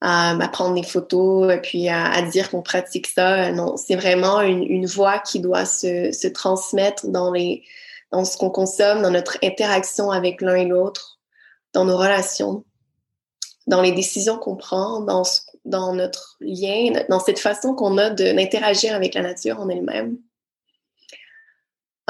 [0.00, 3.50] à, prendre des photos et puis à, dire qu'on pratique ça.
[3.52, 7.62] Non, c'est vraiment une, une voie qui doit se, se transmettre dans, les,
[8.10, 11.18] dans ce qu'on consomme, dans notre interaction avec l'un et l'autre,
[11.72, 12.64] dans nos relations,
[13.66, 15.22] dans les décisions qu'on prend, dans,
[15.64, 20.18] dans notre lien, dans cette façon qu'on a d'interagir avec la nature en elle-même.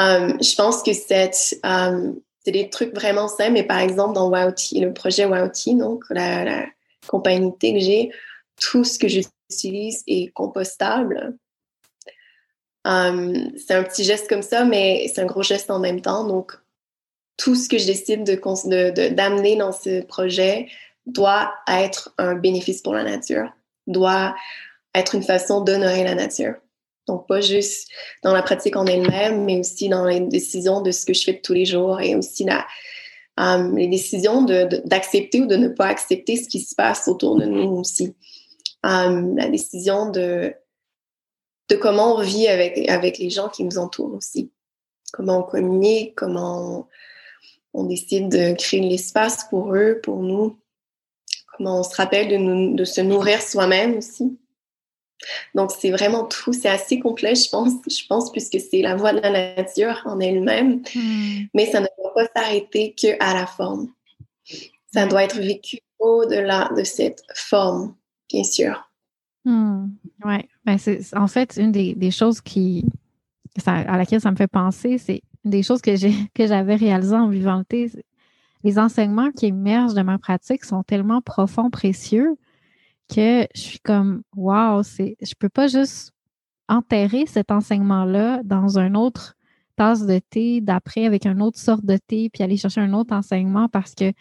[0.03, 0.91] Um, je pense que
[1.63, 6.67] um, c'est des trucs vraiment simples, mais par exemple, dans le projet WowT, donc la,
[7.07, 8.11] compagnie que j'ai,
[8.61, 11.37] tout ce que j'utilise est compostable.
[12.85, 16.27] Um, c'est un petit geste comme ça, mais c'est un gros geste en même temps.
[16.27, 16.53] Donc,
[17.37, 20.69] tout ce que je décide de, d'amener dans ce projet
[21.07, 23.51] doit être un bénéfice pour la nature,
[23.87, 24.35] doit
[24.95, 26.55] être une façon d'honorer la nature.
[27.09, 27.89] Donc, pas juste
[28.23, 31.41] dans la pratique en elle-même, mais aussi dans les décisions de ce que je fais
[31.41, 32.67] tous les jours et aussi la,
[33.37, 37.37] um, les décisions d'accepter de, ou de ne pas accepter ce qui se passe autour
[37.37, 38.15] de nous aussi.
[38.85, 40.55] Um, la décision de,
[41.69, 44.53] de comment on vit avec, avec les gens qui nous entourent aussi.
[45.13, 46.89] Comment on communique, comment
[47.75, 50.59] on, décide de créer l'espace pour eux, pour nous.
[51.57, 54.39] Comment on se rappelle de, de se nourrir soi-même aussi.
[55.55, 56.53] Donc, c'est vraiment tout.
[56.53, 60.21] C'est assez complet, je pense, je pense, puisque c'est la voix de la nature en
[60.21, 60.83] elle-même.
[60.95, 61.45] Hmm.
[61.55, 63.89] Mais ça ne doit pas s'arrêter qu'à la forme.
[64.93, 67.95] Ça doit être vécu au-delà de cette forme,
[68.29, 68.91] bien sûr.
[69.45, 69.89] Hmm.
[70.25, 70.37] Oui.
[70.65, 72.85] Ben, c'est en fait une des, choses qui,
[73.67, 77.29] à laquelle ça me fait penser, c'est des choses que j'ai que j'avais réalisées en
[77.29, 77.91] vivant le thé.
[78.65, 82.37] Les enseignements qui émergent de ma pratique sont tellement profonds, précieux,
[83.15, 86.13] que je suis comme, wow, c'est, je peux pas juste
[86.69, 89.37] enterrer cet enseignement-là dans un autre
[89.77, 93.15] tasse de thé d'après avec une autre sorte de thé, puis aller chercher un autre
[93.15, 94.13] enseignement parce que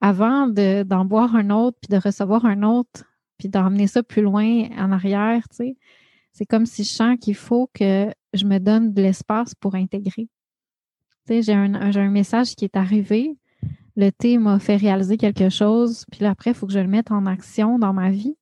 [0.00, 3.04] avant d'en boire un autre, puis de recevoir un autre,
[3.38, 5.76] puis d'emmener ça plus loin en arrière, tu sais,
[6.32, 10.28] c'est comme si je sens qu'il faut que je me donne de l'espace pour intégrer.
[11.26, 13.36] Tu sais, j'ai un, un message qui est arrivé,
[13.96, 17.10] le thé m'a fait réaliser quelque chose, puis après, il faut que je le mette
[17.10, 18.36] en action dans ma vie.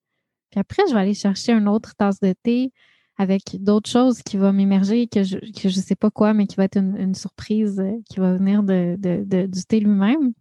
[0.50, 2.72] Puis après, je vais aller chercher une autre tasse de thé
[3.16, 6.64] avec d'autres choses qui vont m'émerger, que je ne sais pas quoi, mais qui va
[6.64, 8.96] être une, surprise euh, qui va venir de,
[9.46, 10.32] du thé lui-même.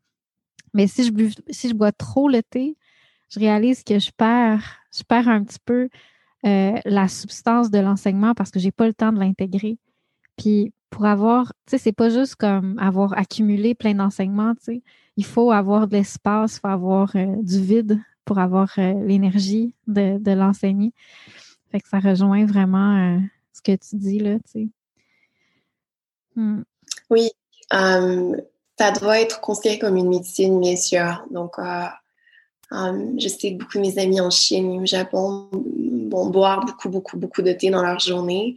[0.73, 2.75] Mais si je, bois trop le thé,
[3.29, 5.89] je réalise que je perds, je perds un petit peu
[6.45, 9.77] euh, la substance de l'enseignement parce que je n'ai pas le temps de l'intégrer.
[10.35, 14.83] Puis pour avoir, tu sais, c'est pas juste comme avoir accumulé plein d'enseignements, tu sais.
[15.17, 19.73] Il faut avoir de l'espace, il faut avoir euh, du vide pour avoir euh, l'énergie
[19.87, 20.93] de, l'enseigner.
[21.71, 23.19] Fait que ça rejoint vraiment euh,
[23.51, 24.67] ce que tu dis, là, tu sais.
[26.35, 26.63] Hmm.
[27.09, 27.29] Oui,
[27.69, 31.23] ça doit être considéré comme une médecine, bien sûr.
[31.29, 31.57] Donc,
[32.71, 35.49] je sais que beaucoup de mes amis en Chine au Japon
[36.09, 38.55] vont boire beaucoup, beaucoup, beaucoup de thé dans leur journée.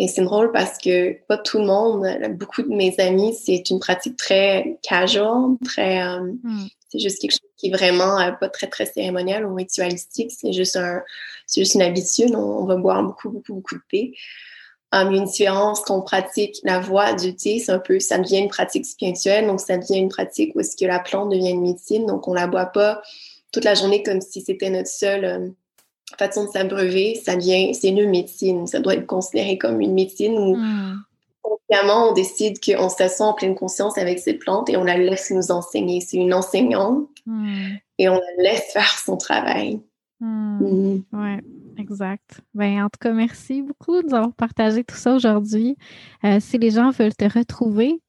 [0.00, 2.06] Et c'est drôle parce que pas tout le monde,
[2.38, 6.00] beaucoup de mes amis, c'est une pratique très casual, très.
[6.00, 6.68] Euh, hmm.
[6.88, 10.30] C'est juste quelque chose qui est vraiment euh, pas très, très cérémonial ou ritualistique.
[10.30, 11.02] C'est juste, un,
[11.52, 12.32] juste une habitude.
[12.36, 14.14] On, va boire beaucoup, beaucoup, beaucoup de thé.
[14.92, 18.48] Um, une différence qu'on pratique la voie du thé, c'est un peu, ça devient une
[18.48, 22.06] pratique spirituelle, donc ça devient une pratique où est-ce que la plante devient une médecine,
[22.06, 23.02] donc on la boit pas
[23.52, 25.48] toute la journée comme si c'était notre seul euh,
[26.16, 28.66] façon de s'abreuver, ça vient, c'est une médecine.
[28.66, 31.02] Ça doit être considéré comme une médecine où hmm.
[31.42, 35.30] consciemment on décide qu'on s'assoit en pleine conscience avec cette plante et on la laisse
[35.30, 36.00] nous enseigner.
[36.00, 37.74] C'est une enseignante hmm.
[37.98, 39.80] et on la laisse faire son travail.
[40.20, 41.04] Mm-hmm.
[41.12, 41.36] Oui,
[41.78, 42.40] exact.
[42.54, 45.76] Ben, en tout cas, merci beaucoup de nous avoir partagé tout ça aujourd'hui.
[46.24, 48.00] Euh, si les gens veulent te retrouver,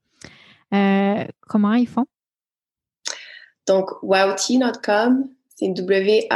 [0.74, 2.06] euh, comment ils font?
[3.68, 5.30] Donc, wowty.com,
[5.60, 6.30] c'est W-A-O-T-E-A.com.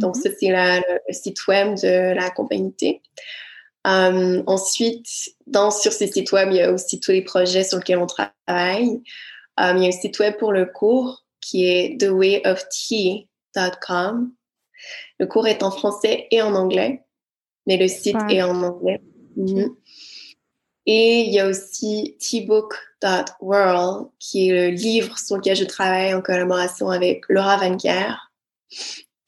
[0.00, 0.22] Donc, mhm.
[0.22, 2.74] ça, c'est le site web de la compagnie
[3.86, 5.06] euh, ensuite,
[5.46, 8.06] dans, sur ce site web, il y a aussi tous les projets sur lesquels on
[8.06, 9.02] travaille.
[9.60, 14.32] Euh, il y a un site web pour le cours qui est thewayoftea.com.
[15.18, 17.02] Le cours est en français et en anglais,
[17.66, 19.02] mais le site est en anglais.
[19.36, 19.76] Mhm.
[20.86, 26.20] Et il y a aussi tbook.world, qui est le livre sur lequel je travaille en
[26.20, 27.76] collaboration avec Laura Van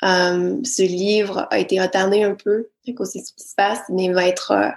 [0.02, 4.26] Um, ce livre a été retardé un peu, c'est ce qui se passe, mais va
[4.26, 4.68] être euh,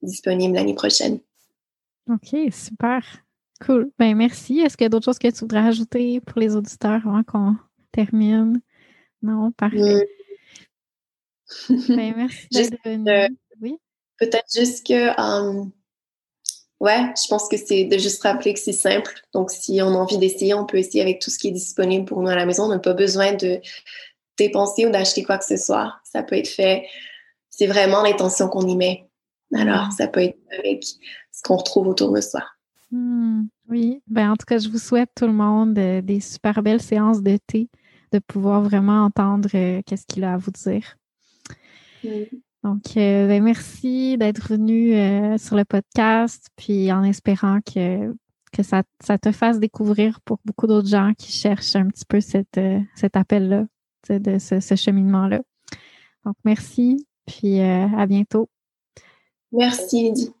[0.00, 1.20] disponible l'année prochaine.
[2.10, 3.02] OK, super.
[3.60, 3.90] Cool.
[3.98, 4.60] Ben merci.
[4.60, 7.56] Est-ce qu'il y a d'autres choses que tu voudrais ajouter pour les auditeurs avant qu'on
[7.92, 8.60] termine?
[9.22, 10.06] Non, parfait.
[11.68, 11.96] Mm.
[11.96, 12.48] ben, merci
[13.60, 13.78] oui.
[14.18, 15.70] Peut-être juste que um,
[16.78, 19.14] Ouais, je pense que c'est de juste rappeler que c'est simple.
[19.32, 22.04] Donc, si on a envie d'essayer, on peut essayer avec tout ce qui est disponible
[22.04, 22.64] pour nous à la maison.
[22.64, 23.60] On n'a pas besoin de
[24.36, 25.94] dépenser ou d'acheter quoi que ce soit.
[26.04, 26.86] Ça peut être fait.
[27.48, 29.08] C'est vraiment l'intention qu'on y met.
[29.54, 32.42] Alors, ça peut être avec ce qu'on retrouve autour de soi.
[32.90, 36.82] Hmm, oui, ben, en tout cas, je vous souhaite tout le monde des super belles
[36.82, 37.68] séances de thé,
[38.12, 40.96] de pouvoir vraiment entendre euh, qu'est-ce qu'il a à vous dire.
[42.66, 48.12] Donc, euh, ben, merci d'être venu euh, sur le podcast, puis en espérant que,
[48.52, 48.82] que ça,
[49.18, 52.18] te fasse découvrir pour beaucoup d'autres gens qui cherchent un petit peu
[52.58, 53.66] euh, cet appel-là,
[54.10, 55.42] de ce cheminement-là.
[56.24, 58.48] Donc, merci, puis à bientôt.
[59.52, 60.32] Merci, Lydie.